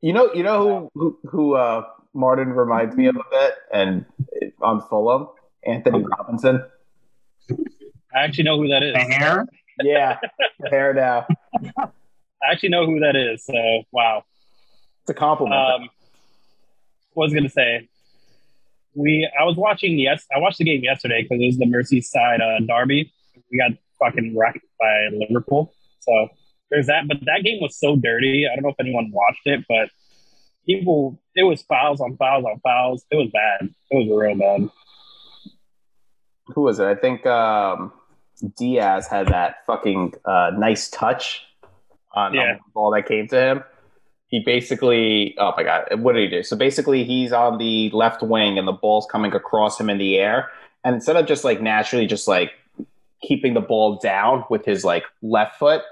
[0.00, 4.04] You know, you know who who, who uh, Martin reminds me of a bit, and
[4.42, 5.28] i on Fulham,
[5.64, 6.64] Antonee Robinson.
[8.12, 8.94] I actually know who that is.
[8.94, 9.46] The hair?
[9.82, 10.18] Yeah,
[10.70, 11.26] hair now.
[11.78, 13.44] I actually know who that is.
[13.44, 14.24] So wow.
[15.02, 15.60] It's a compliment.
[15.60, 15.88] Um,
[17.14, 17.88] was gonna say?
[18.94, 22.40] We I was watching yes, I watched the game yesterday because it was the Merseyside
[22.40, 23.12] uh, derby.
[23.50, 25.72] We got fucking wrecked by Liverpool.
[26.00, 26.28] So
[26.70, 27.08] there's that.
[27.08, 28.46] But that game was so dirty.
[28.46, 29.90] I don't know if anyone watched it, but
[30.66, 33.04] people, it was fouls on fouls on fouls.
[33.10, 33.74] It was bad.
[33.90, 34.70] It was real bad.
[36.54, 36.86] who was it?
[36.86, 37.92] I think um,
[38.56, 41.42] Diaz had that fucking uh, nice touch
[42.14, 42.40] on, Yeah.
[42.42, 43.64] on the ball that came to him.
[44.28, 46.42] He basically, oh my god, what did he do?
[46.42, 50.18] So basically, he's on the left wing, and the ball's coming across him in the
[50.18, 50.50] air,
[50.84, 52.52] and instead of just like naturally just like
[53.22, 55.82] keeping the ball down with his like left foot,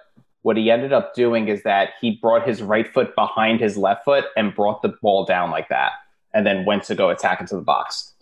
[0.43, 4.05] what he ended up doing is that he brought his right foot behind his left
[4.05, 5.93] foot and brought the ball down like that,
[6.35, 8.13] and then went to go attack into the box.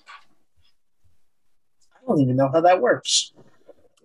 [1.96, 3.32] I don't even know how that works.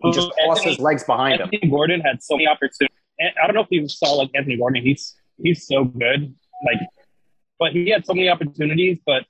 [0.01, 1.49] He just crossed his legs behind him.
[1.51, 2.95] Anthony Gordon had so many opportunities.
[3.19, 4.83] I don't know if you saw like Anthony Gordon.
[4.83, 6.33] He's he's so good.
[6.65, 6.79] Like,
[7.59, 8.99] but he had so many opportunities.
[9.05, 9.25] But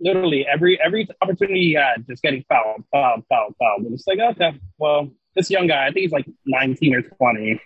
[0.00, 3.82] literally every every opportunity he had, just getting fouled, fouled, fouled, fouled.
[3.84, 7.60] And it's like, okay, well, this young guy, I think he's like 19 or 20.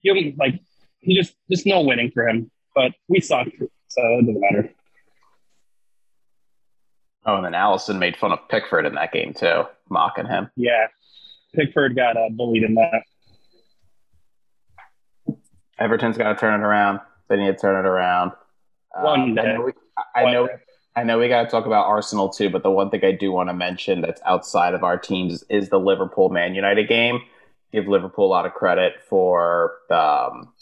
[0.00, 0.60] He only, like
[0.98, 2.50] he just just no winning for him.
[2.74, 3.46] But we suck,
[3.88, 4.72] so it doesn't matter.
[7.24, 10.50] Oh, and then Alisson made fun of Pickford in that game too, mocking him.
[10.56, 10.86] Yeah,
[11.54, 13.02] Pickford got uh, bullied in that.
[15.78, 17.00] Everton's got to turn it around.
[17.28, 18.32] They need to turn it around.
[18.94, 19.54] One Um, I day.
[19.54, 19.72] know, we,
[20.14, 20.52] I know, day.
[20.96, 23.32] I know we got to talk about Arsenal too, but the one thing I do
[23.32, 27.20] want to mention that's outside of our teams is the Liverpool Man United game.
[27.72, 30.52] Give Liverpool a lot of credit for um,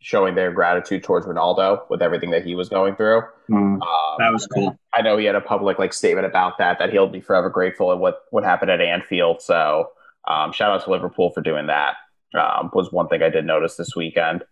[0.00, 3.22] showing their gratitude towards Ronaldo with everything that he was going through.
[3.50, 3.80] Mm, Um,
[4.18, 4.78] that was cool.
[4.94, 7.92] I know he had a public like statement about that that he'll be forever grateful
[7.92, 9.42] at what what happened at Anfield.
[9.42, 9.90] So
[10.28, 11.94] um, shout out to Liverpool for doing that.
[12.34, 14.44] Um, was one thing I did notice this weekend.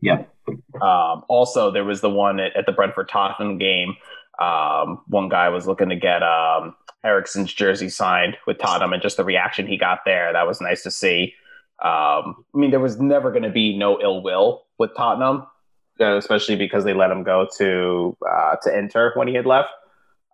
[0.00, 0.24] Yeah.
[0.80, 3.96] Um, also, there was the one at, at the Brentford Tottenham game.
[4.40, 6.74] Um, one guy was looking to get um,
[7.04, 10.82] Eriksen's jersey signed with Tottenham, and just the reaction he got there that was nice
[10.82, 11.34] to see.
[11.82, 15.46] Um, I mean, there was never going to be no ill will with Tottenham,
[16.00, 19.70] uh, especially because they let him go to uh, to Inter when he had left.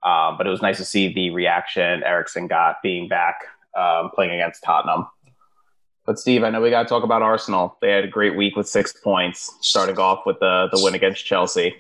[0.03, 3.43] Um, but it was nice to see the reaction Eriksen got being back
[3.77, 5.07] um, playing against Tottenham.
[6.07, 7.77] But Steve, I know we got to talk about Arsenal.
[7.83, 11.27] They had a great week with six points, starting off with the the win against
[11.27, 11.75] Chelsea,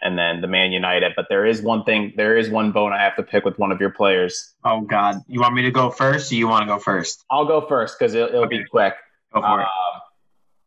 [0.00, 1.14] and then the Man United.
[1.16, 3.72] But there is one thing, there is one bone I have to pick with one
[3.72, 4.54] of your players.
[4.64, 7.24] Oh God, you want me to go first, or you want to go first?
[7.28, 8.94] I'll go first because it'll, it'll be quick.
[9.34, 9.64] Go for it.
[9.64, 10.00] Um,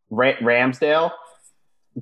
[0.10, 1.12] Ra- Ramsdale,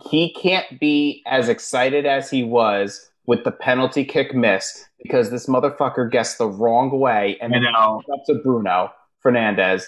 [0.02, 5.48] he can't be as excited as he was with the penalty kick miss because this
[5.48, 8.92] motherfucker guessed the wrong way and then up to Bruno
[9.24, 9.84] Fernandes.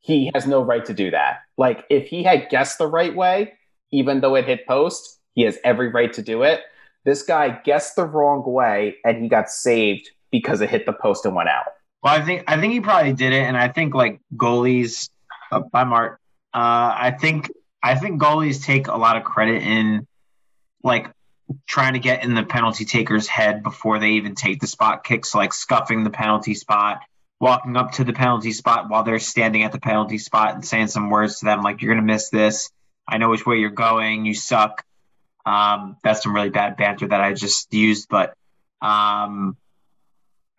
[0.00, 1.38] he has no right to do that.
[1.56, 3.54] Like if he had guessed the right way,
[3.90, 6.60] even though it hit post, he has every right to do it.
[7.04, 11.24] This guy guessed the wrong way and he got saved because it hit the post
[11.24, 11.66] and went out.
[12.02, 15.10] Well, I think I think he probably did it, and I think like goalies.
[15.50, 16.20] Uh, by Mart,
[16.54, 17.50] uh, I think
[17.82, 20.06] I think goalies take a lot of credit in
[20.82, 21.10] like
[21.66, 25.34] trying to get in the penalty taker's head before they even take the spot kicks,
[25.34, 27.00] like scuffing the penalty spot,
[27.40, 30.88] walking up to the penalty spot while they're standing at the penalty spot and saying
[30.88, 32.70] some words to them like "You're gonna miss this.
[33.06, 34.26] I know which way you're going.
[34.26, 34.84] You suck."
[35.46, 38.34] Um, that's some really bad banter that I just used, but
[38.82, 39.56] um,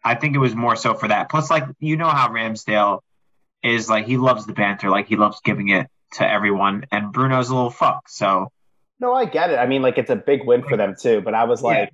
[0.03, 1.29] I think it was more so for that.
[1.29, 3.01] Plus, like you know how Ramsdale
[3.61, 7.49] is like he loves the banter, like he loves giving it to everyone, and Bruno's
[7.49, 8.09] a little fuck.
[8.09, 8.51] So
[8.99, 9.57] No, I get it.
[9.57, 11.21] I mean, like it's a big win for them too.
[11.21, 11.67] But I was Yeah.
[11.67, 11.93] like,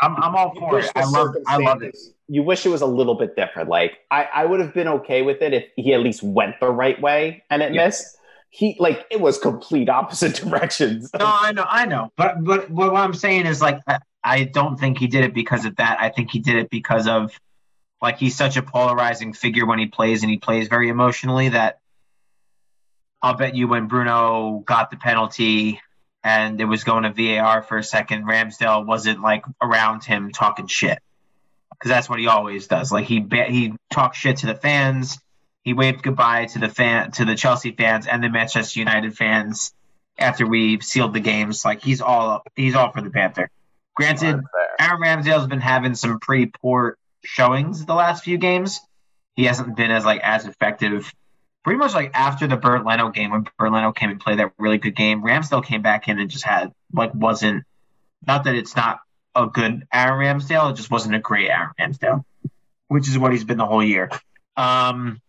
[0.00, 0.90] I'm I'm all for it.
[0.94, 1.96] I love I love it.
[2.28, 3.68] You wish it was a little bit different.
[3.68, 6.70] Like I, I would have been okay with it if he at least went the
[6.70, 7.86] right way and it Yeah.
[7.86, 8.16] missed.
[8.50, 11.10] He like it was complete opposite directions.
[11.18, 13.80] No, I know, I know, but but, but what I'm saying is like
[14.22, 15.98] I don't think he did it because of that.
[16.00, 17.32] I think he did it because of
[18.00, 21.48] like he's such a polarizing figure when he plays, and he plays very emotionally.
[21.50, 21.78] That
[23.24, 25.80] I'll bet you when Bruno got the penalty
[26.22, 30.66] and it was going to VAR for a second, Ramsdale wasn't like around him talking
[30.66, 30.98] shit
[31.70, 32.92] because that's what he always does.
[32.92, 35.18] Like he he talks shit to the fans.
[35.62, 39.72] He waved goodbye to the fan to the Chelsea fans and the Manchester United fans
[40.18, 41.64] after we sealed the games.
[41.64, 43.48] Like he's all he's all for the Panther.
[43.96, 44.42] Granted,
[44.78, 48.80] Aaron Ramsdale's been having some pretty poor showings the last few games.
[49.34, 51.10] He hasn't been as like as effective.
[51.64, 54.52] Pretty much like after the Bert Leno game when Bert Leno came and played that
[54.58, 57.64] really good game, Ramsdale came back in and just had like wasn't
[58.26, 59.00] not that it's not
[59.34, 62.22] a good Aaron Ramsdale, it just wasn't a great Aaron Ramsdale,
[62.88, 64.10] which is what he's been the whole year.
[64.58, 65.20] Um,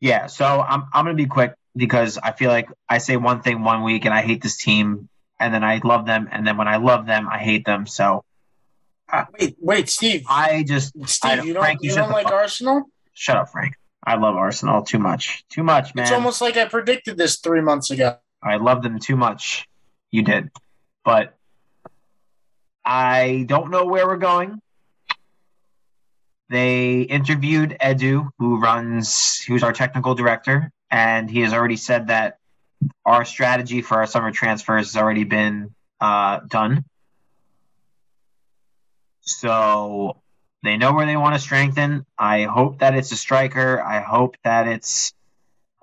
[0.00, 3.62] yeah, so I'm I'm gonna be quick because I feel like I say one thing
[3.62, 6.68] one week and I hate this team, and then I love them, and then when
[6.68, 7.86] I love them, I hate them.
[7.86, 8.24] So
[9.38, 10.24] Wait, wait, Steve.
[10.26, 12.84] I just Steve, I- you don't, Frank, you you don't like Arsenal?
[13.12, 13.74] shut up, Frank.
[14.04, 16.04] I love Arsenal too much, too much, man.
[16.04, 18.16] It's almost like I predicted this three months ago.
[18.42, 19.68] I love them too much.
[20.10, 20.50] You did.
[21.04, 21.36] But
[22.84, 24.60] I don't know where we're going.
[26.48, 32.38] They interviewed Edu, who runs, who's our technical director, and he has already said that
[33.06, 36.84] our strategy for our summer transfers has already been uh, done.
[39.20, 40.21] So
[40.62, 42.06] they know where they want to strengthen.
[42.16, 43.82] I hope that it's a striker.
[43.82, 45.12] I hope that it's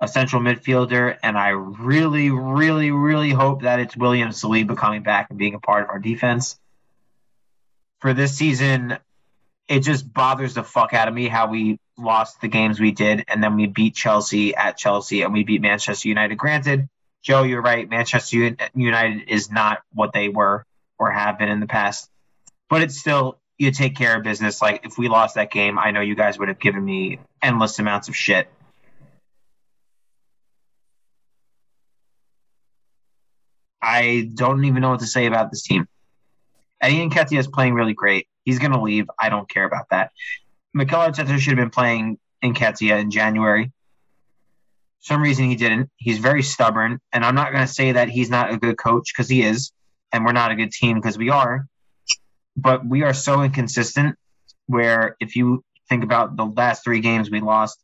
[0.00, 5.28] a central midfielder, and I really, really, really hope that it's William Saliba coming back
[5.28, 6.58] and being a part of our defense.
[7.98, 8.96] For this season,
[9.68, 13.24] it just bothers the fuck out of me how we lost the games we did,
[13.28, 16.36] and then we beat Chelsea at Chelsea, and we beat Manchester United.
[16.36, 16.88] Granted,
[17.22, 17.88] Joe, you're right.
[17.88, 20.64] Manchester United is not what they were
[20.98, 22.08] or have been in the past,
[22.70, 24.62] but it's still you take care of business.
[24.62, 27.78] Like if we lost that game, I know you guys would have given me endless
[27.78, 28.48] amounts of shit.
[33.82, 35.86] I don't even know what to say about this team.
[36.80, 38.26] Eddie Nketiah is playing really great.
[38.44, 39.10] He's going to leave.
[39.20, 40.10] I don't care about that.
[40.72, 43.66] Mikel Arteta should have been playing Nketiah in January.
[45.00, 45.90] For some reason he didn't.
[45.96, 49.12] He's very stubborn, and I'm not going to say that he's not a good coach
[49.12, 49.72] because he is,
[50.12, 51.66] and we're not a good team because we are.
[52.56, 54.16] But we are so inconsistent.
[54.66, 57.78] Where if you think about the last three games we lost,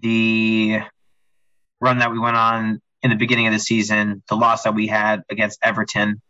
[0.00, 0.80] the
[1.80, 4.86] run that we went on in the beginning of the season, the loss that we
[4.86, 6.20] had against Everton.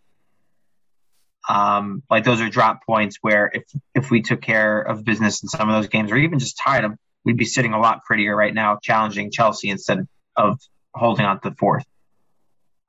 [1.49, 3.65] Um, like those are drop points where if
[3.95, 6.85] if we took care of business in some of those games, or even just tied
[6.85, 10.61] them, we'd be sitting a lot prettier right now, challenging Chelsea instead of
[10.95, 11.85] holding on to the fourth.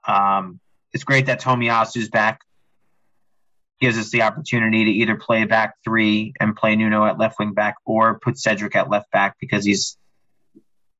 [0.08, 0.60] Um,
[0.94, 2.42] it's great that Tomiyasu's back.
[3.82, 7.54] Gives us the opportunity to either play back three and play Nuno at left wing
[7.54, 9.98] back, or put Cedric at left back because he's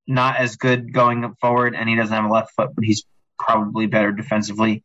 [0.08, 3.06] not as good going forward, and he doesn't have a left foot, but he's
[3.38, 4.84] probably better defensively.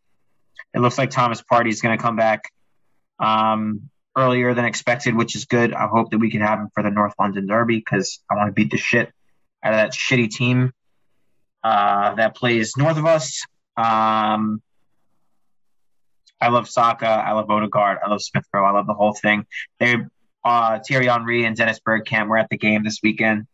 [0.74, 2.52] It looks like Thomas Partey is going to come back
[3.18, 5.72] um, earlier than expected, which is good.
[5.72, 8.48] I hope that we can have him for the North London Derby because I want
[8.48, 9.10] to beat the shit
[9.62, 10.72] out of that shitty team
[11.64, 13.44] uh, that plays north of us.
[13.76, 14.62] Um,
[16.40, 17.06] I love Saka.
[17.06, 17.98] I love Odegaard.
[18.04, 18.64] I love Smith Rowe.
[18.64, 19.46] I love the whole thing.
[19.80, 19.96] They,
[20.44, 23.46] uh, Thierry Henry and Dennis Bergkamp were at the game this weekend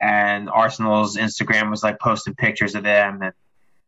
[0.00, 3.32] and Arsenal's Instagram was like posting pictures of them, and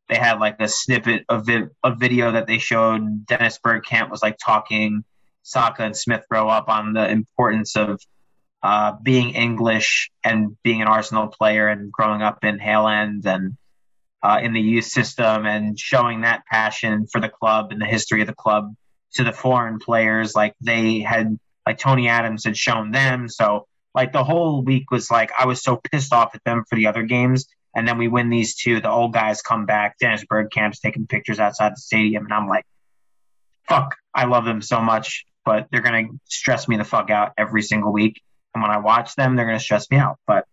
[0.09, 3.27] they had like a snippet of vi- a video that they showed.
[3.27, 5.05] Dennis Bergkamp was like talking
[5.43, 8.01] Saka and Smith Rowe up on the importance of
[8.63, 13.23] uh, being English and being an Arsenal player and growing up in Hale End
[14.23, 18.21] uh, in the youth system and showing that passion for the club and the history
[18.21, 18.75] of the club
[19.15, 23.29] to the foreign players, like they had, like Tony Adams had shown them.
[23.29, 26.77] So, like the whole week was like I was so pissed off at them for
[26.77, 27.47] the other games,
[27.77, 28.81] and then we win these two.
[28.81, 29.99] The old guys come back.
[29.99, 32.65] Dennis Bergkamp's taking pictures outside the stadium, and I'm like,
[33.69, 37.63] fuck, I love them so much, but they're gonna stress me the fuck out every
[37.63, 38.23] single week.
[38.55, 40.19] And when I watch them, they're gonna stress me out.
[40.27, 40.47] But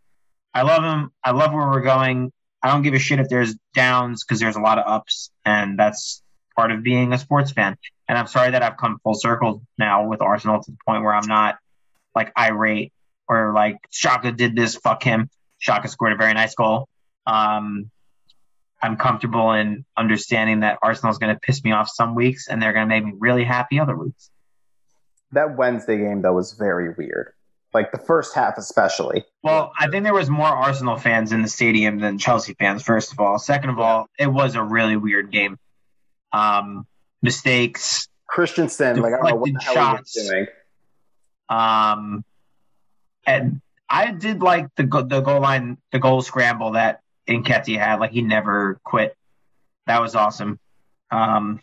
[0.53, 1.11] I love them.
[1.23, 2.31] I love where we're going.
[2.61, 5.79] I don't give a shit if there's downs because there's a lot of ups, and
[5.79, 6.21] that's
[6.55, 7.77] part of being a sports fan.
[8.07, 11.13] And I'm sorry that I've come full circle now with Arsenal to the point where
[11.13, 11.57] I'm not
[12.15, 12.91] like irate
[13.27, 15.29] or like Xhaka did this, fuck him.
[15.65, 16.89] Xhaka scored a very nice goal.
[17.25, 17.91] Um,
[18.81, 22.73] I'm comfortable in understanding that Arsenal's going to piss me off some weeks and they're
[22.73, 24.31] going to make me really happy other weeks.
[25.31, 27.33] That Wednesday game though was very weird.
[27.73, 29.25] Like the first half, especially.
[29.43, 32.81] Well, I think there was more Arsenal fans in the stadium than Chelsea fans.
[32.81, 35.59] First of all, second of all, it was a really weird game.
[36.33, 36.87] Um,
[37.21, 38.07] mistakes.
[38.27, 40.29] Christensen, like I don't know what the Deflected hell he was shots.
[40.29, 40.47] doing.
[41.49, 42.23] Um,
[43.25, 47.99] and I did like the go- the goal line, the goal scramble that Nketiah had.
[47.99, 49.15] Like he never quit.
[49.87, 50.59] That was awesome.
[51.11, 51.61] Um,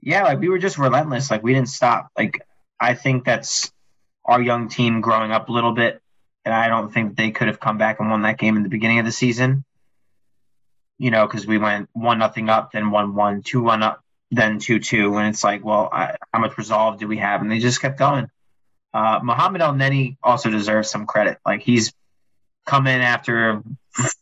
[0.00, 1.30] yeah, like we were just relentless.
[1.30, 2.10] Like we didn't stop.
[2.16, 2.42] Like
[2.80, 3.72] I think that's
[4.24, 6.00] our young team growing up a little bit,
[6.44, 8.68] and I don't think they could have come back and won that game in the
[8.68, 9.64] beginning of the season.
[10.98, 14.58] You know, because we went one nothing up, then one one, two one up, then
[14.58, 17.42] two two, and it's like, well, I, how much resolve do we have?
[17.42, 18.30] And they just kept going.
[18.94, 21.38] Uh, Muhammad Elneny also deserves some credit.
[21.44, 21.92] Like he's
[22.66, 23.62] come in after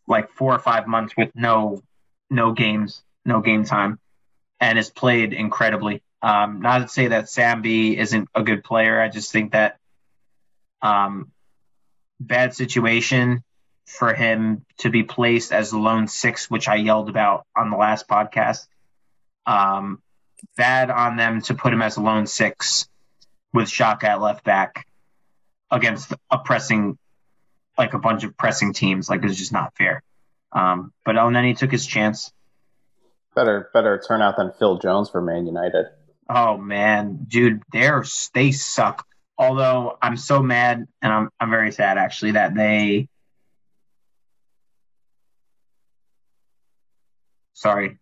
[0.07, 1.83] like four or five months with no
[2.31, 3.99] no games, no game time,
[4.61, 6.03] and has played incredibly.
[6.23, 9.01] Um, not to say that Sambi isn't a good player.
[9.01, 9.80] I just think that
[10.83, 11.31] um,
[12.19, 13.43] bad situation
[13.87, 17.77] for him to be placed as the lone six, which I yelled about on the
[17.77, 18.67] last podcast.
[19.47, 20.01] Um,
[20.57, 22.89] bad on them to put him as a lone six
[23.53, 24.87] with Xhaka at left back
[25.71, 26.99] against a pressing,
[27.77, 29.09] like a bunch of pressing teams.
[29.09, 30.03] Like it's just not fair.
[30.53, 32.33] Um, but Elneny took his chance.
[33.35, 35.87] Better, better turnout than Phil Jones for Man United.
[36.29, 38.05] Oh man, dude, they're
[38.35, 39.05] they suck.
[39.41, 43.09] Although I'm so mad and I'm I'm very sad actually that they
[47.55, 47.99] sorry.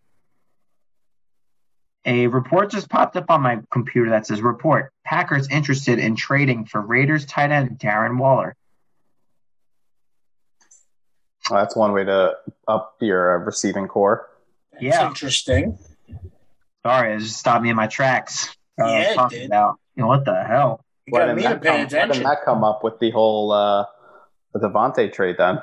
[2.05, 6.65] A report just popped up on my computer that says report Packers interested in trading
[6.65, 8.57] for Raiders tight end Darren Waller.
[11.49, 12.35] Well, that's one way to
[12.67, 14.29] up your uh, receiving corps.
[14.73, 15.07] That's Yeah.
[15.07, 15.79] interesting.
[16.85, 18.49] Sorry, it just stopped me in my tracks.
[18.81, 19.47] Uh, Yeah, it talking did.
[19.47, 20.85] about you know what the hell?
[21.09, 22.99] You Why got didn't me to that pay come- why didn't that come up with
[22.99, 23.87] the whole uh,
[24.53, 25.63] the Davante trade then?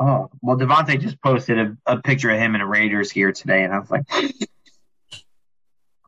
[0.00, 3.62] Oh, well, Davante just posted a, a picture of him in a Raiders gear today,
[3.62, 4.02] and I was like,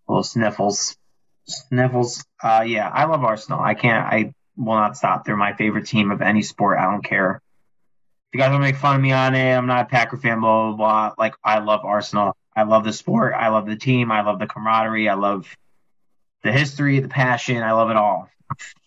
[0.08, 0.96] little sniffles.
[1.46, 2.24] Sniffles.
[2.42, 3.60] Uh, yeah, I love Arsenal.
[3.60, 5.24] I can't, I will not stop.
[5.24, 6.78] They're my favorite team of any sport.
[6.78, 7.40] I don't care.
[8.32, 10.16] If you guys want to make fun of me on it, I'm not a Packer
[10.16, 11.14] fan, blah, blah, blah.
[11.16, 12.36] Like, I love Arsenal.
[12.56, 13.34] I love the sport.
[13.36, 14.10] I love the team.
[14.10, 15.08] I love the camaraderie.
[15.08, 15.46] I love
[16.44, 17.62] the history, the passion.
[17.62, 18.28] I love it all.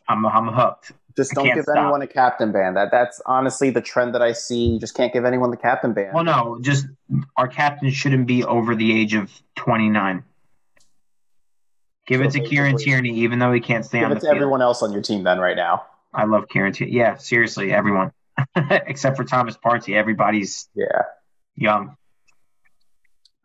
[0.08, 0.94] I'm, I'm hooked.
[1.18, 1.78] Just don't give stop.
[1.78, 2.78] anyone a captain band.
[2.78, 4.68] That that's honestly the trend that I see.
[4.74, 6.14] You just can't give anyone the captain band.
[6.14, 6.86] Well, no, just
[7.36, 10.24] our captain shouldn't be over the age of 29.
[12.06, 14.20] Give it So to Kieran Tierney, even though he can't stay give on it the
[14.22, 14.36] to field.
[14.38, 15.86] everyone else on your team then right now.
[16.14, 16.94] I love Kieran Tierney.
[16.94, 18.12] Yeah, seriously, everyone.
[18.56, 19.96] Except for Thomas Partey.
[19.96, 21.02] Everybody's Yeah,
[21.56, 21.98] young.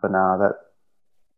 [0.03, 0.53] but no, that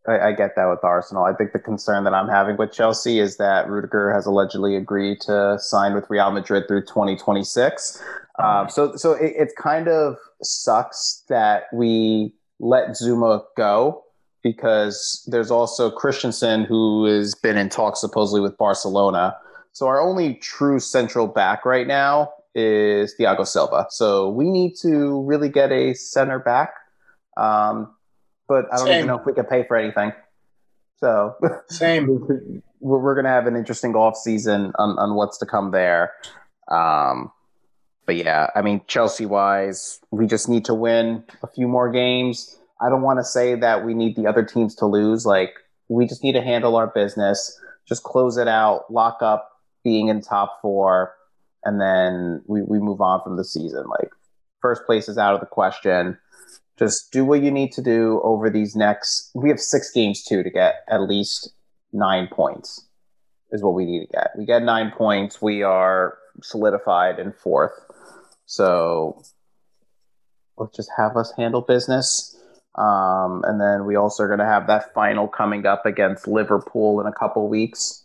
[0.07, 1.24] I, I get that with Arsenal.
[1.24, 5.20] I think the concern that I'm having with Chelsea is that Rudiger has allegedly agreed
[5.22, 8.02] to sign with Real Madrid through 2026.
[8.38, 14.05] Um, so, so it, it kind of sucks that we let Zouma go
[14.42, 19.36] because there's also Christensen who has been in talks supposedly with Barcelona.
[19.72, 23.86] So our only true central back right now is Thiago Silva.
[23.90, 26.74] So we need to really get a center back.
[27.36, 27.93] Um,
[28.49, 28.97] but I don't Same.
[28.97, 30.12] even know if we can pay for anything.
[30.99, 31.36] So
[31.68, 32.62] Same.
[32.80, 36.12] we're, we're going to have an interesting off season on, on what's to come there.
[36.68, 37.32] Um,
[38.07, 42.59] but yeah, I mean, Chelsea wise, we just need to win a few more games.
[42.80, 45.24] I don't want to say that we need the other teams to lose.
[45.24, 45.55] Like,
[45.88, 49.51] we just need to handle our business, just close it out, lock up
[49.82, 51.14] being in top four,
[51.64, 53.84] and then we, we move on from the season.
[53.88, 54.11] Like,
[54.61, 56.18] first place is out of the question.
[56.78, 59.30] Just do what you need to do over these next.
[59.34, 61.52] We have six games too to get at least
[61.92, 62.86] nine points.
[63.52, 64.30] is what we need to get.
[64.36, 65.40] We get nine points.
[65.40, 67.72] We are solidified in fourth.
[68.46, 69.22] So
[70.56, 72.36] let's just have us handle business.
[72.74, 77.00] Um, and then we also are going to have that final coming up against Liverpool
[77.00, 78.04] in a couple weeks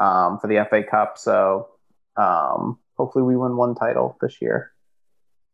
[0.00, 1.18] um, for the FA Cup.
[1.18, 1.68] So
[2.16, 4.72] um, hopefully we win one title this year.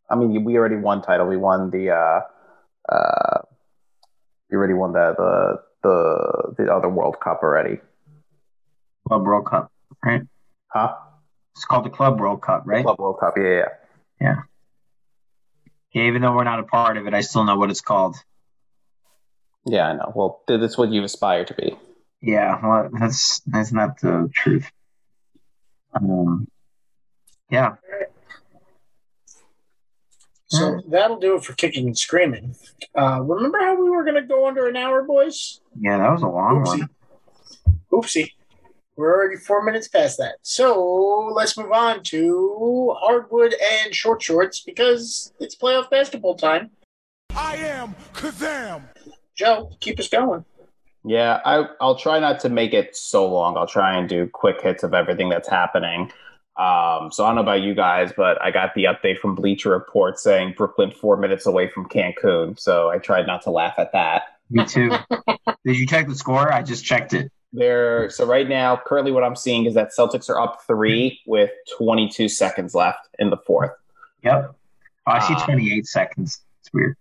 [0.09, 1.27] I mean, we already won title.
[1.27, 1.91] We won the.
[1.91, 2.21] Uh,
[2.89, 3.41] uh,
[4.51, 7.81] you already won the the the the other World Cup already.
[9.07, 9.71] Club World Cup,
[10.05, 10.23] right?
[10.69, 10.95] Huh?
[11.55, 12.85] It's called the Club World Cup, right?
[12.85, 13.35] Club World Cup.
[13.37, 13.69] Yeah, yeah.
[14.21, 14.37] Yeah.
[15.93, 18.17] Yeah, even though we're not a part of it, I still know what it's called.
[19.65, 20.13] Yeah, I know.
[20.15, 21.77] Well, th- that's what you aspire to be.
[22.21, 24.71] Yeah, well, that's that's not the truth.
[25.95, 26.49] Um,
[27.51, 27.77] yeah,
[30.59, 32.55] So that'll do it for kicking and screaming.
[32.97, 35.61] Uh, remember how we were going to go under an hour, boys?
[35.81, 36.79] yeah, that was a long Oopsie.
[36.79, 36.89] one.
[37.93, 38.31] Oopsie.
[38.97, 40.37] We're already four minutes past that.
[40.43, 46.71] So let's move on to hardwood and short shorts because it's playoff basketball time.
[47.35, 48.83] I am Kazam.
[49.37, 50.45] Joe, keep us going.
[51.05, 53.57] Yeah, I, I'll try not to make it so long.
[53.57, 56.13] I'll try and do quick hits of everything that's happening.
[56.57, 59.71] Um, so I don't know about you guys, but I got the update from Bleacher
[59.71, 62.59] Report saying Brooklyn four minutes away from Cancun.
[62.59, 64.23] So I tried not to laugh at that.
[64.51, 64.91] Me too.
[65.65, 66.53] Did you check the score?
[66.53, 67.31] I just checked it.
[67.53, 68.11] There.
[68.11, 72.29] So right now, currently, what I'm seeing is that Celtics are up three with 22
[72.29, 73.71] seconds left in the fourth.
[74.25, 74.55] Yep.
[75.07, 75.45] Oh, I see Ah.
[75.45, 76.41] 28 seconds.
[76.61, 76.97] It's weird.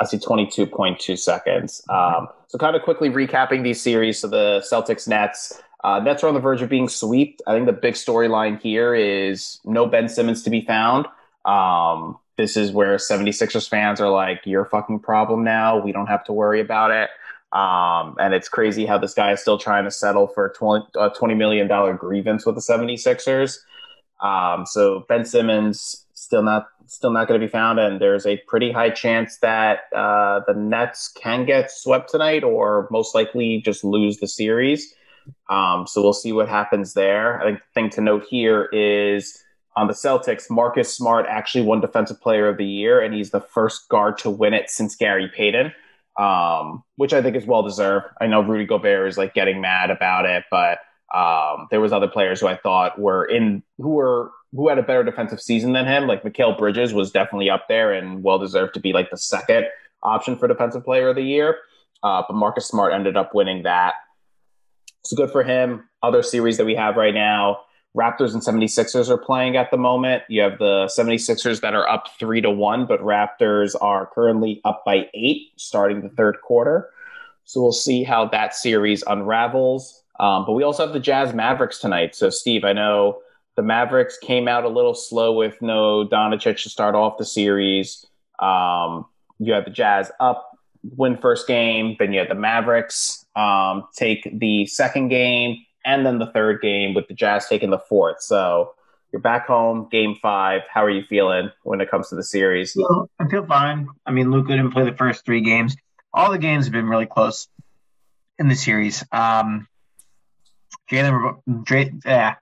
[0.00, 1.82] I see 22.2 seconds.
[1.90, 4.20] Um, so, kind of quickly recapping these series.
[4.20, 5.60] So, the Celtics Nets.
[5.84, 7.42] Uh, Nets are on the verge of being swept.
[7.46, 11.06] I think the big storyline here is no Ben Simmons to be found.
[11.44, 15.78] Um, this is where 76ers fans are like, you're a fucking problem now.
[15.78, 17.10] We don't have to worry about it.
[17.52, 20.86] Um, and it's crazy how this guy is still trying to settle for a 20,
[20.94, 23.58] a $20 million grievance with the 76ers.
[24.22, 28.36] Um, so Ben Simmons still not still not going to be found, and there's a
[28.46, 33.82] pretty high chance that uh, the Nets can get swept tonight, or most likely just
[33.82, 34.94] lose the series.
[35.48, 37.40] Um, so we'll see what happens there.
[37.40, 39.38] I think the thing to note here is
[39.76, 43.40] on the Celtics, Marcus Smart actually won Defensive Player of the Year, and he's the
[43.40, 45.72] first guard to win it since Gary Payton,
[46.18, 48.06] um, which I think is well deserved.
[48.20, 50.78] I know Rudy Gobert is like getting mad about it, but
[51.14, 54.82] um, there was other players who I thought were in who were who had a
[54.82, 56.06] better defensive season than him.
[56.06, 59.66] Like Mikal Bridges was definitely up there and well deserved to be like the second
[60.02, 61.58] option for Defensive Player of the Year.
[62.02, 63.94] Uh, but Marcus Smart ended up winning that.
[65.04, 65.88] So good for him.
[66.02, 67.60] Other series that we have right now,
[67.96, 70.22] Raptors and 76ers are playing at the moment.
[70.28, 74.82] You have the 76ers that are up three to one, but Raptors are currently up
[74.86, 76.88] by eight starting the third quarter.
[77.44, 80.02] So we'll see how that series unravels.
[80.20, 82.14] Um, but we also have the Jazz Mavericks tonight.
[82.14, 83.20] So, Steve, I know
[83.56, 88.06] the Mavericks came out a little slow with no Doncic to start off the series.
[88.38, 89.06] Um,
[89.38, 90.58] you have the Jazz up,
[90.96, 91.96] win first game.
[91.98, 96.94] Then you had the Mavericks um, take the second game, and then the third game
[96.94, 98.22] with the Jazz taking the fourth.
[98.22, 98.74] So
[99.12, 100.62] you're back home, game five.
[100.72, 102.72] How are you feeling when it comes to the series?
[102.72, 103.88] So, I feel fine.
[104.06, 105.76] I mean, Luka didn't play the first three games.
[106.14, 107.48] All the games have been really close
[108.38, 109.04] in the series.
[109.12, 109.68] Um,
[110.90, 112.36] Jalen yeah,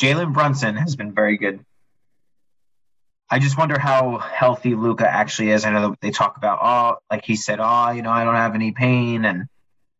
[0.00, 1.64] Jalen Brunson has been very good.
[3.30, 5.64] I just wonder how healthy Luka actually is.
[5.64, 8.54] I know they talk about, oh, like he said, oh, you know, I don't have
[8.54, 9.46] any pain, and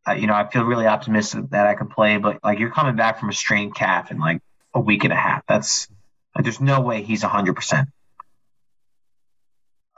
[0.07, 2.17] uh, you know, I feel really optimistic that I can play.
[2.19, 4.41] But like, you're coming back from a strained calf in like
[4.75, 5.45] a week and a half.
[5.47, 5.89] That's
[6.35, 7.89] like, there's no way he's hundred percent.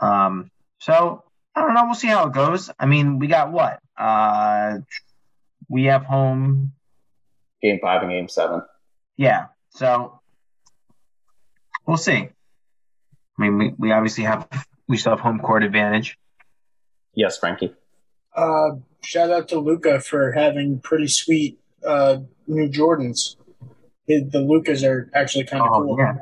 [0.00, 1.22] Um, so
[1.54, 1.84] I don't know.
[1.84, 2.70] We'll see how it goes.
[2.78, 3.80] I mean, we got what?
[3.96, 4.78] Uh,
[5.68, 6.72] we have home.
[7.62, 8.62] Game five and game seven.
[9.16, 9.46] Yeah.
[9.70, 10.20] So
[11.86, 12.12] we'll see.
[12.12, 12.30] I
[13.38, 14.46] mean, we, we obviously have
[14.86, 16.18] we still have home court advantage.
[17.14, 17.72] Yes, Frankie.
[18.36, 18.70] Uh,
[19.04, 23.36] shout out to Luka for having pretty sweet uh, new Jordans.
[24.06, 25.96] The, the Lukas are actually kind of Oh cool.
[25.98, 26.14] yeah.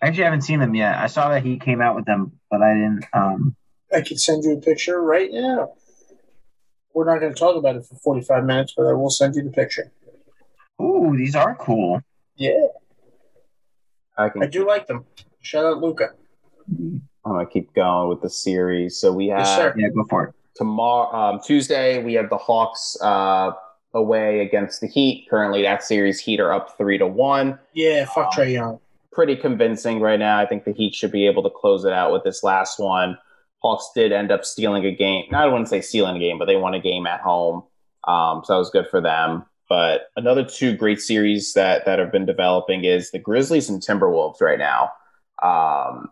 [0.00, 0.96] I actually haven't seen them yet.
[0.96, 3.04] I saw that he came out with them, but I didn't.
[3.14, 3.56] Um,
[3.94, 5.72] I could send you a picture right now.
[6.92, 9.42] We're not going to talk about it for 45 minutes, but I will send you
[9.42, 9.90] the picture.
[10.80, 12.00] ooh, these are cool.
[12.36, 12.66] Yeah,
[14.18, 15.04] I can I do like them.
[15.40, 16.10] Shout out Luka.
[16.68, 18.98] I'm gonna keep going with the series.
[18.98, 19.74] So we have Yes, sir.
[19.76, 20.34] Yeah, go for it.
[20.56, 23.52] Tomorrow, um, Tuesday, we have the Hawks uh,
[23.92, 25.26] away against the Heat.
[25.28, 27.58] Currently, that series Heat are up three to one.
[27.74, 28.78] Yeah, fuck Trae Young.
[29.12, 30.38] Pretty convincing right now.
[30.38, 33.18] I think the Heat should be able to close it out with this last one.
[33.62, 35.24] Hawks did end up stealing a game.
[35.34, 37.62] I wouldn't say stealing a game, but they won a game at home.
[38.06, 39.44] Um, so that was good for them.
[39.68, 44.40] but another two great series that that have been developing is the Grizzlies and Timberwolves
[44.40, 44.90] right now.
[45.42, 46.10] Um,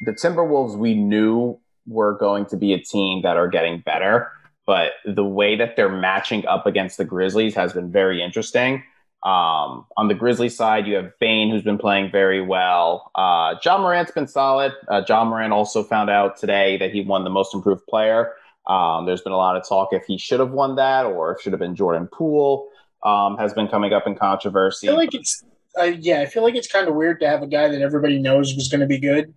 [0.00, 4.30] the Timberwolves we knew were going to be a team that are getting better,
[4.66, 8.82] but the way that they're matching up against the Grizzlies has been very interesting.
[9.22, 13.10] Um, on the Grizzlies side, you have Bane, who's been playing very well.
[13.14, 14.72] Uh, Ja Morant's been solid.
[14.88, 18.32] Uh, Ja Morant also found out today that he won the most improved player.
[18.66, 21.40] Um, there's been a lot of talk if he should have won that or if
[21.40, 22.68] should have been Jordan Poole.
[23.02, 24.88] Um, has been coming up in controversy.
[24.88, 25.44] I feel like it's
[25.78, 26.20] uh, yeah.
[26.20, 28.68] I feel like it's kind of weird to have a guy that everybody knows was
[28.68, 29.34] going to be good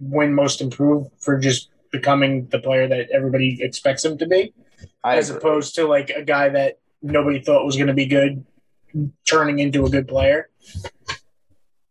[0.00, 4.52] win most improved for just becoming the player that everybody expects him to be,
[5.02, 5.38] I as agree.
[5.38, 8.44] opposed to like a guy that nobody thought was going to be good
[9.24, 10.48] turning into a good player.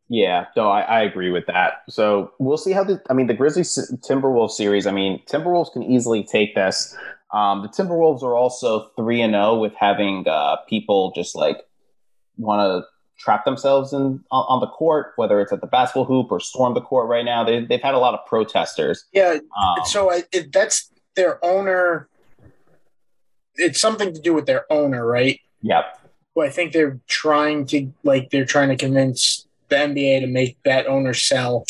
[0.07, 1.83] Yeah, no, I, I agree with that.
[1.89, 3.01] So we'll see how the.
[3.09, 3.75] I mean, the Grizzlies
[4.07, 4.85] Timberwolves series.
[4.85, 6.95] I mean, Timberwolves can easily take this.
[7.33, 11.57] Um, the Timberwolves are also three and zero with having uh, people just like
[12.37, 12.87] want to
[13.17, 16.73] trap themselves in on, on the court, whether it's at the basketball hoop or storm
[16.73, 17.07] the court.
[17.07, 19.05] Right now, they they've had a lot of protesters.
[19.13, 22.07] Yeah, Um, so I, it, that's their owner.
[23.55, 25.39] It's something to do with their owner, right?
[25.61, 25.99] yep.
[26.35, 30.57] Well, I think they're trying to like they're trying to convince the NBA to make
[30.63, 31.65] that owner sell.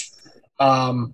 [0.60, 1.14] Um,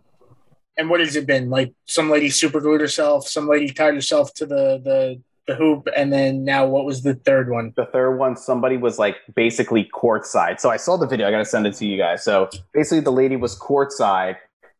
[0.77, 1.73] and what has it been like?
[1.85, 3.27] Some lady super glued herself.
[3.27, 7.15] Some lady tied herself to the the the hoop, and then now what was the
[7.15, 7.73] third one?
[7.75, 10.59] the third one, somebody was like basically courtside.
[10.59, 11.27] So I saw the video.
[11.27, 12.23] I got to send it to you guys.
[12.23, 14.37] So basically, the lady was courtside,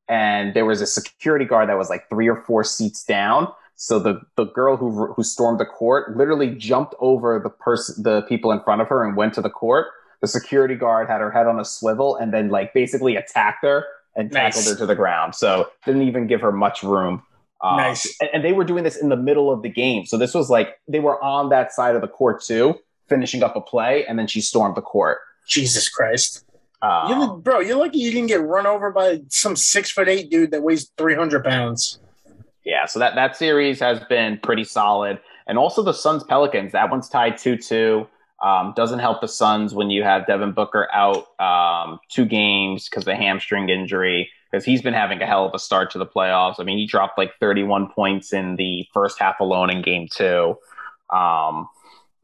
[0.07, 3.47] and there was a security guard that was like three or four seats down.
[3.75, 8.21] So the the girl who who stormed the court literally jumped over the person, the
[8.23, 9.87] people in front of her, and went to the court.
[10.21, 13.85] The security guard had her head on a swivel, and then like basically attacked her
[14.15, 14.69] and tackled Nice.
[14.71, 15.33] her to the ground.
[15.33, 17.23] So didn't even give her much room.
[17.63, 18.17] Um, Nice.
[18.19, 20.05] and, and they were doing this in the middle of the game.
[20.05, 23.55] So this was like they were on that side of the court too, finishing up
[23.55, 25.19] a play, and then she stormed the court.
[25.47, 26.45] Jesus Christ!
[26.81, 30.31] Um, You, bro, you're lucky you didn't get run over by some six foot eight
[30.31, 31.99] dude that weighs three hundred pounds.
[32.65, 36.71] yeah, so that that series has been pretty solid, and also the Suns Pelicans.
[36.71, 38.07] That one's tied two two.
[38.41, 43.03] Um, doesn't help the Suns when you have Devin Booker out um, two games because
[43.03, 44.31] of a hamstring injury.
[44.51, 46.55] Because he's been having a hell of a start to the playoffs.
[46.59, 50.57] I mean, he dropped like 31 points in the first half alone in game two.
[51.09, 51.69] Um,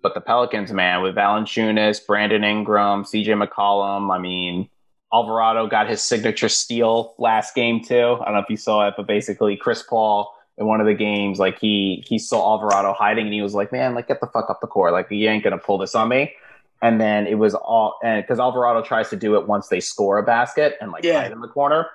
[0.01, 4.69] but the Pelicans, man, with Valanciunas, Brandon Ingram, CJ McCollum, I mean,
[5.13, 8.17] Alvarado got his signature steal last game too.
[8.21, 10.93] I don't know if you saw it, but basically Chris Paul in one of the
[10.93, 14.27] games, like he he saw Alvarado hiding and he was like, "Man, like get the
[14.27, 14.91] fuck up the court.
[14.91, 16.33] Like you ain't gonna pull this on me."
[16.81, 20.17] And then it was all and because Alvarado tries to do it once they score
[20.17, 21.21] a basket and like Yeah.
[21.21, 21.87] hide in the corner.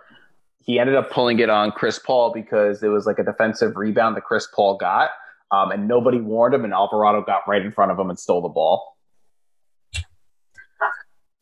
[0.65, 4.17] He ended up pulling it on Chris Paul because it was like a defensive rebound
[4.17, 5.11] that Chris Paul got,
[5.51, 8.41] um, and nobody warned him, and Alvarado got right in front of him and stole
[8.41, 8.97] the ball.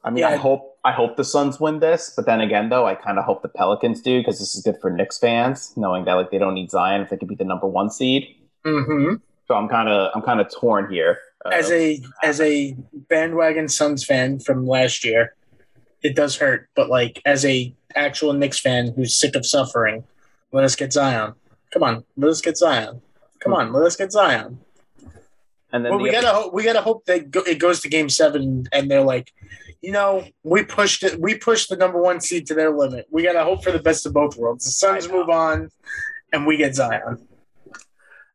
[0.03, 2.95] I mean, I hope I hope the Suns win this, but then again, though, I
[2.95, 6.15] kind of hope the Pelicans do because this is good for Knicks fans, knowing that
[6.15, 8.27] like they don't need Zion if they could be the number one seed.
[8.65, 9.17] Mm-hmm.
[9.47, 11.19] So I'm kind of I'm kind of torn here.
[11.45, 15.35] Uh, As a as a bandwagon Suns fan from last year,
[16.03, 16.71] it does hurt.
[16.75, 20.05] But like as a actual Knicks fan who's sick of suffering,
[20.53, 21.35] let us get Zion.
[21.73, 23.01] Come on, let us get Zion.
[23.41, 24.59] Come on, let us get Zion.
[25.73, 26.53] and then Well, the we other- gotta hope.
[26.55, 29.33] We gotta hope that go, it goes to Game Seven, and they're like,
[29.81, 31.21] you know, we pushed it.
[31.21, 33.07] We pushed the number one seed to their limit.
[33.11, 34.65] We gotta hope for the best of both worlds.
[34.65, 35.71] The Suns move on,
[36.33, 37.27] and we get Zion.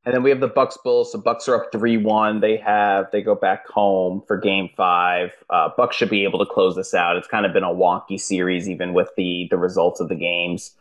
[0.06, 1.12] And then we have the Bucks Bulls.
[1.12, 2.40] The Bucks are up three one.
[2.40, 5.32] They have they go back home for Game Five.
[5.50, 7.18] Uh, Bucks should be able to close this out.
[7.18, 10.76] It's kind of been a wonky series, even with the the results of the games.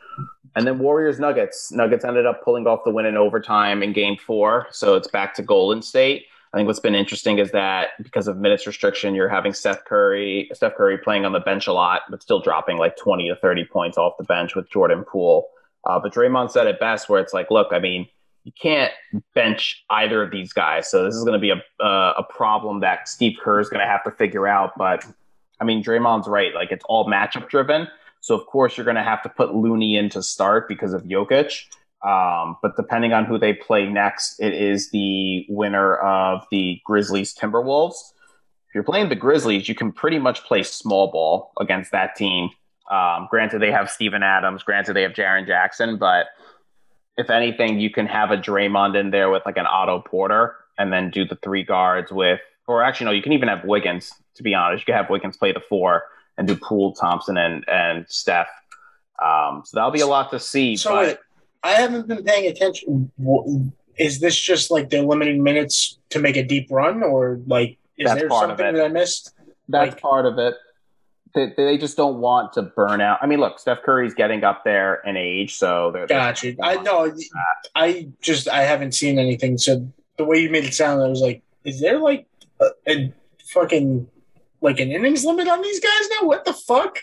[0.56, 1.72] And then Warriors Nuggets.
[1.72, 5.34] Nuggets ended up pulling off the win in overtime in Game Four, so it's back
[5.34, 6.26] to Golden State.
[6.52, 10.48] I think what's been interesting is that because of minutes restriction, you're having Steph Curry,
[10.52, 13.64] Steph Curry playing on the bench a lot, but still dropping like 20 to 30
[13.64, 15.48] points off the bench with Jordan Poole.
[15.84, 18.06] Uh, but Draymond said it best, where it's like, look, I mean,
[18.44, 18.92] you can't
[19.34, 20.90] bench either of these guys.
[20.90, 23.80] So this is going to be a uh, a problem that Steve Kerr is going
[23.80, 24.72] to have to figure out.
[24.76, 25.04] But
[25.60, 27.88] I mean, Draymond's right; like it's all matchup driven.
[28.20, 31.02] So of course you're going to have to put Looney in to start because of
[31.02, 31.64] Jokic.
[32.04, 37.34] Um, but depending on who they play next, it is the winner of the Grizzlies
[37.34, 38.12] Timberwolves.
[38.68, 42.50] If you're playing the Grizzlies, you can pretty much play small ball against that team.
[42.90, 44.62] Um, granted, they have Steven Adams.
[44.62, 46.26] Granted, they have Jaren Jackson, but
[47.16, 50.92] if anything, you can have a Draymond in there with like an Otto Porter, and
[50.92, 54.12] then do the three guards with, or actually no, you can even have Wiggins.
[54.36, 56.04] To be honest, you can have Wiggins play the four
[56.36, 58.48] and do Poole, Thompson, and and Steph.
[59.24, 60.74] Um, so that'll be a lot to see.
[60.76, 61.18] So but wait,
[61.62, 63.12] I haven't been paying attention.
[63.96, 68.06] Is this just like they're limiting minutes to make a deep run, or like Is
[68.06, 69.32] That's there something that I missed?
[69.68, 70.54] That's Like- part of it.
[71.34, 73.18] They, they just don't want to burn out.
[73.20, 76.56] I mean, look, Steph Curry's getting up there in age, so they're, they're Got you.
[76.62, 77.12] I know.
[77.74, 79.58] I just I haven't seen anything.
[79.58, 82.26] So the way you made it sound, I was like, is there like
[82.60, 83.12] a, a
[83.48, 84.06] fucking
[84.60, 86.28] like an innings limit on these guys now?
[86.28, 86.98] What the fuck?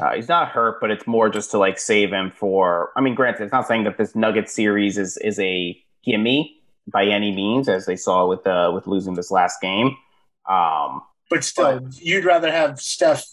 [0.00, 2.90] Uh, he's not hurt, but it's more just to like save him for.
[2.96, 7.04] I mean, granted, it's not saying that this Nugget series is is a gimme by
[7.04, 9.94] any means, as they saw with uh, with losing this last game.
[10.48, 13.24] Um, But still, you'd rather have Steph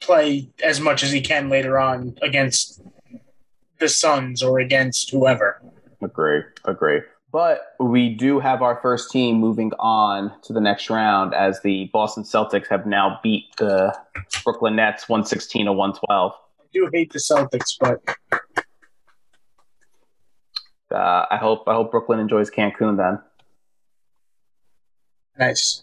[0.00, 2.80] play as much as he can later on against
[3.78, 5.60] the Suns or against whoever.
[6.02, 7.00] agree, agree.
[7.30, 11.90] But we do have our first team moving on to the next round as the
[11.92, 13.94] Boston Celtics have now beat the
[14.44, 16.32] Brooklyn Nets 116 to 112.
[16.32, 18.00] I do hate the Celtics, but
[20.90, 23.18] Uh, I hope I hope Brooklyn enjoys Cancun then.
[25.38, 25.82] nice,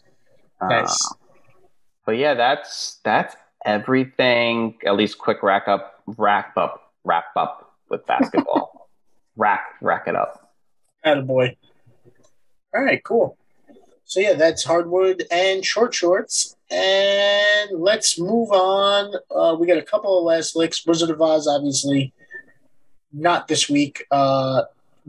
[0.59, 0.97] Uh, nice.
[2.07, 4.75] but yeah, that's that's everything.
[4.85, 8.89] At least quick rack up, wrap up, wrap up with basketball.
[9.35, 10.53] rack, rack it up.
[11.05, 11.57] Attaboy.
[12.73, 13.37] All right, cool.
[14.05, 16.55] So yeah, that's hardwood and short shorts.
[16.69, 19.13] And let's move on.
[19.29, 20.85] Uh, we got a couple of last licks.
[20.85, 22.13] Wizard of Oz, obviously,
[23.11, 24.05] not this week.
[24.11, 24.63] Uh,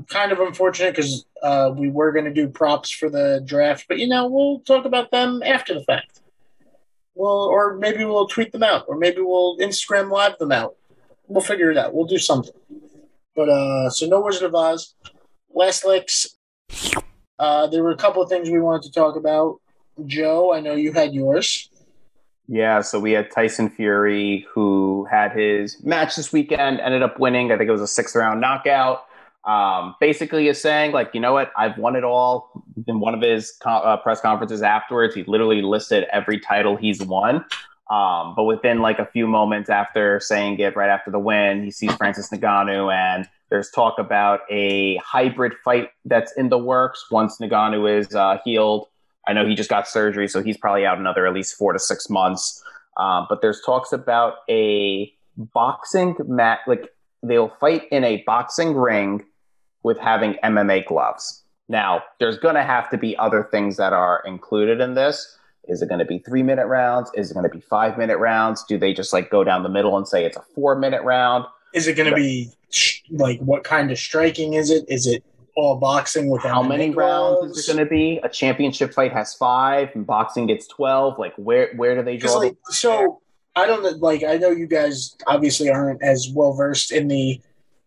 [0.09, 3.99] kind of unfortunate because uh, we were going to do props for the draft, but
[3.99, 6.21] you know we'll talk about them after the fact.
[7.17, 10.77] Well, or maybe we'll tweet them out, or maybe we'll Instagram live them out.
[11.29, 11.95] We'll figure it out.
[11.95, 12.55] We'll do something.
[13.35, 14.95] But uh, so no Wizard of Oz.
[15.55, 16.37] Last licks.
[17.39, 19.61] Uh, there were a couple of things we wanted to talk about.
[20.05, 21.71] Joe, I know you had yours.
[22.49, 27.51] Yeah, so we had Tyson Fury who had his match this weekend, ended up winning.
[27.51, 29.05] I think it was a sixth round knockout.
[29.45, 32.65] Um, basically, is saying like, you know what, I've won it all.
[32.87, 37.45] In one of his uh, press conferences afterwards, he literally listed every title he's won.
[37.91, 41.71] Um, but within like a few moments after saying it, right after the win, he
[41.71, 47.39] sees Francis Ngannou, and there's talk about a hybrid fight that's in the works once
[47.39, 48.89] Ngannou is uh, healed.
[49.29, 51.79] I know he just got surgery, so he's probably out another at least four to
[51.79, 52.63] six months.
[52.97, 56.93] Um, but there's talks about a boxing match, like
[57.23, 59.25] they'll fight in a boxing ring
[59.83, 61.45] with having MMA gloves.
[61.69, 65.37] Now, there's going to have to be other things that are included in this.
[65.69, 67.11] Is it going to be three minute rounds?
[67.15, 68.65] Is it going to be five minute rounds?
[68.65, 71.45] Do they just like go down the middle and say it's a four minute round?
[71.75, 72.51] Is it going to be
[73.11, 74.85] like what kind of striking is it?
[74.89, 75.25] Is it
[75.57, 78.21] all boxing with How many rounds is it going to be?
[78.23, 81.19] A championship fight has five, and boxing gets twelve.
[81.19, 82.35] Like, where where do they draw?
[82.35, 83.21] like so,
[83.57, 84.01] I don't.
[84.01, 87.41] Like I know you guys obviously aren't as well versed in the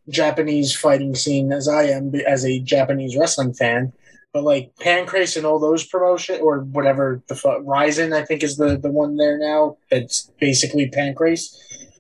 [0.10, 3.94] Japanese fighting scene as I am as a Japanese wrestling fan.
[4.34, 8.58] But like Pancrase and all those promotion or whatever the fuck Rizin I think is
[8.58, 9.78] the the one there now.
[9.90, 11.56] It's basically Pancrase.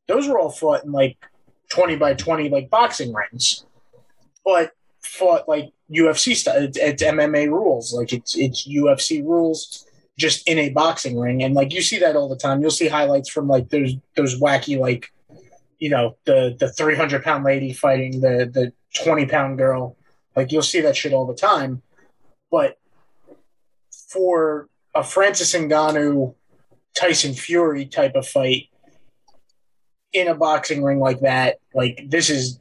[0.07, 1.18] Those were all fought in like
[1.69, 3.65] twenty by twenty like boxing rings,
[4.45, 4.72] but
[5.02, 6.64] fought like UFC style.
[6.64, 7.94] It's, it's MMA rules.
[7.94, 9.86] Like it's it's UFC rules
[10.19, 12.90] just in a boxing ring and like you see that all the time you'll see
[12.90, 15.14] highlights from like those those wacky like
[15.80, 18.73] you know the the 300 pound lady fighting the the
[19.03, 19.95] 20 pound girl
[20.35, 21.81] like you'll see that shit all the time
[22.51, 22.77] but
[24.10, 26.35] for a francis Ngannou
[26.95, 28.68] tyson fury type of fight
[30.11, 32.60] in a boxing ring like that like this is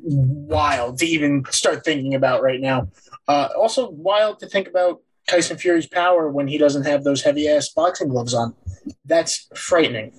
[0.00, 2.88] wild to even start thinking about right now
[3.26, 7.48] uh, also wild to think about Tyson Fury's power when he doesn't have those heavy
[7.48, 8.54] ass boxing gloves on.
[9.04, 10.12] That's frightening.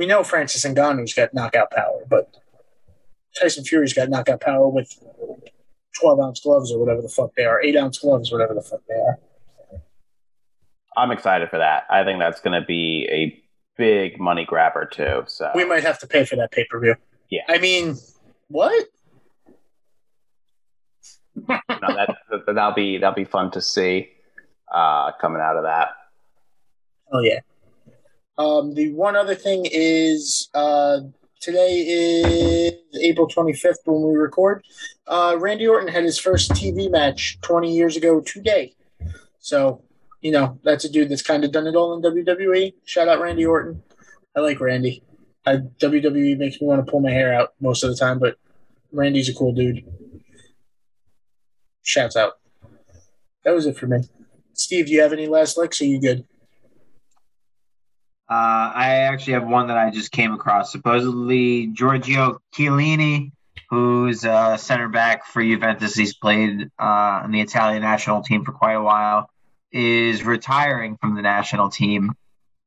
[0.00, 2.34] We know Francis Ngannou's got knockout power, but
[3.38, 4.98] Tyson Fury's got knockout power with
[6.00, 8.80] 12 ounce gloves or whatever the fuck they are, 8 ounce gloves, whatever the fuck
[8.88, 9.18] they are.
[10.96, 11.84] I'm excited for that.
[11.90, 13.44] I think that's going to be a
[13.76, 15.24] big money grabber too.
[15.26, 16.94] So We might have to pay for that pay per view.
[17.28, 17.42] Yeah.
[17.46, 17.98] I mean,
[18.48, 18.86] what?
[21.36, 24.08] no, that, that that'll be that'll be fun to see
[24.74, 25.88] uh, coming out of that.
[27.12, 27.40] Oh yeah.
[28.40, 31.00] Um, the one other thing is uh,
[31.42, 34.64] today is April 25th when we record.
[35.06, 38.74] Uh, Randy Orton had his first TV match 20 years ago today.
[39.40, 39.82] So,
[40.22, 42.72] you know, that's a dude that's kind of done it all in WWE.
[42.86, 43.82] Shout out Randy Orton.
[44.34, 45.02] I like Randy.
[45.44, 48.38] I, WWE makes me want to pull my hair out most of the time, but
[48.90, 49.84] Randy's a cool dude.
[51.82, 52.38] Shouts out.
[53.44, 53.98] That was it for me.
[54.54, 55.82] Steve, do you have any last licks?
[55.82, 56.24] Are you good?
[58.30, 60.70] Uh, I actually have one that I just came across.
[60.70, 63.32] Supposedly, Giorgio Chiellini,
[63.70, 68.52] who's a center back for Juventus, he's played uh, on the Italian national team for
[68.52, 69.28] quite a while.
[69.72, 72.12] is retiring from the national team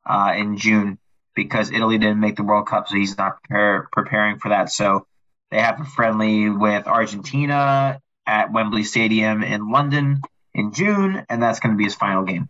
[0.05, 0.99] uh, in June
[1.33, 4.69] because Italy didn't make the World Cup, so he's not preparing for that.
[4.69, 5.07] So
[5.49, 10.21] they have a friendly with Argentina at Wembley Stadium in London
[10.53, 12.49] in June, and that's going to be his final game.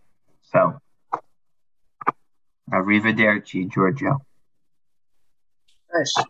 [0.52, 0.80] So,
[2.72, 4.18] arrivederci, Giorgio.
[5.92, 6.14] Nice.
[6.18, 6.24] All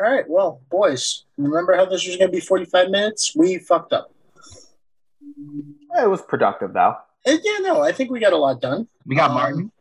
[0.00, 0.24] right.
[0.28, 3.34] Well, boys, remember how this was going to be 45 minutes?
[3.36, 4.12] We fucked up.
[5.98, 6.96] It was productive though.
[7.26, 8.88] And yeah, no, I think we got a lot done.
[9.06, 9.72] We got Um, Martin.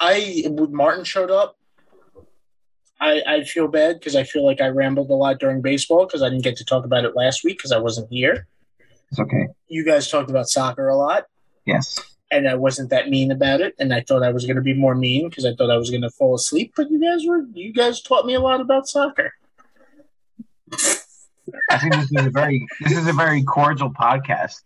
[0.00, 1.56] I Martin showed up,
[3.00, 6.22] I I feel bad because I feel like I rambled a lot during baseball because
[6.22, 8.46] I didn't get to talk about it last week because I wasn't here.
[9.10, 9.48] It's okay.
[9.68, 11.26] You guys talked about soccer a lot,
[11.64, 11.98] Yes.
[12.30, 13.74] And I wasn't that mean about it.
[13.78, 15.90] And I thought I was going to be more mean because I thought I was
[15.90, 16.72] going to fall asleep.
[16.76, 19.32] But you guys were you guys taught me a lot about soccer.
[21.70, 24.62] I think this is a very this is a very cordial podcast.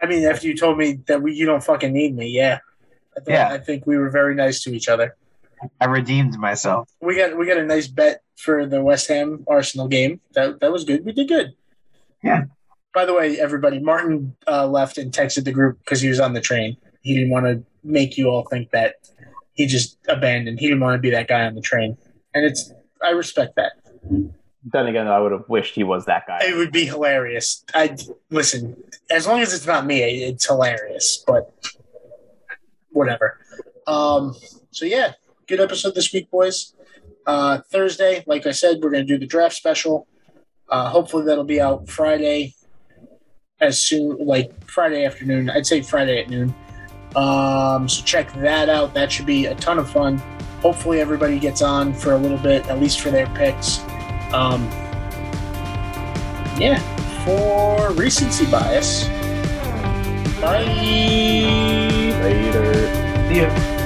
[0.00, 2.60] I mean, after you told me that we, you don't fucking need me, yeah.
[3.16, 3.48] I, thought, Yeah.
[3.48, 5.16] I think we were very nice to each other.
[5.80, 6.88] I redeemed myself.
[7.00, 10.20] We got we got a nice bet for the West Ham Arsenal game.
[10.34, 11.04] That that was good.
[11.04, 11.54] We did good.
[12.22, 12.44] Yeah.
[12.94, 16.32] By the way, everybody, Martin uh, left and texted the group because he was on
[16.32, 16.76] the train.
[17.02, 18.96] He didn't want to make you all think that
[19.52, 20.60] he just abandoned.
[20.60, 21.96] He didn't want to be that guy on the train,
[22.34, 23.72] and it's I respect that.
[24.64, 26.40] Then again, I would have wished he was that guy.
[26.42, 27.64] It would be hilarious.
[27.74, 27.96] I
[28.30, 30.00] listen as long as it's not me.
[30.00, 31.52] It's hilarious, but
[32.90, 33.38] whatever.
[33.86, 34.34] Um.
[34.70, 35.12] So yeah,
[35.46, 36.74] good episode this week, boys.
[37.26, 40.06] Uh, Thursday, like I said, we're gonna do the draft special.
[40.68, 42.54] Uh, hopefully that'll be out Friday,
[43.60, 45.50] as soon like Friday afternoon.
[45.50, 46.54] I'd say Friday at noon.
[47.16, 48.94] Um, so check that out.
[48.94, 50.18] That should be a ton of fun.
[50.60, 53.78] Hopefully everybody gets on for a little bit, at least for their picks.
[54.32, 54.68] Um,
[56.58, 56.78] yeah,
[57.24, 59.04] for recency bias.
[60.40, 60.64] Bye.
[62.22, 63.28] Later.
[63.28, 63.77] See ya.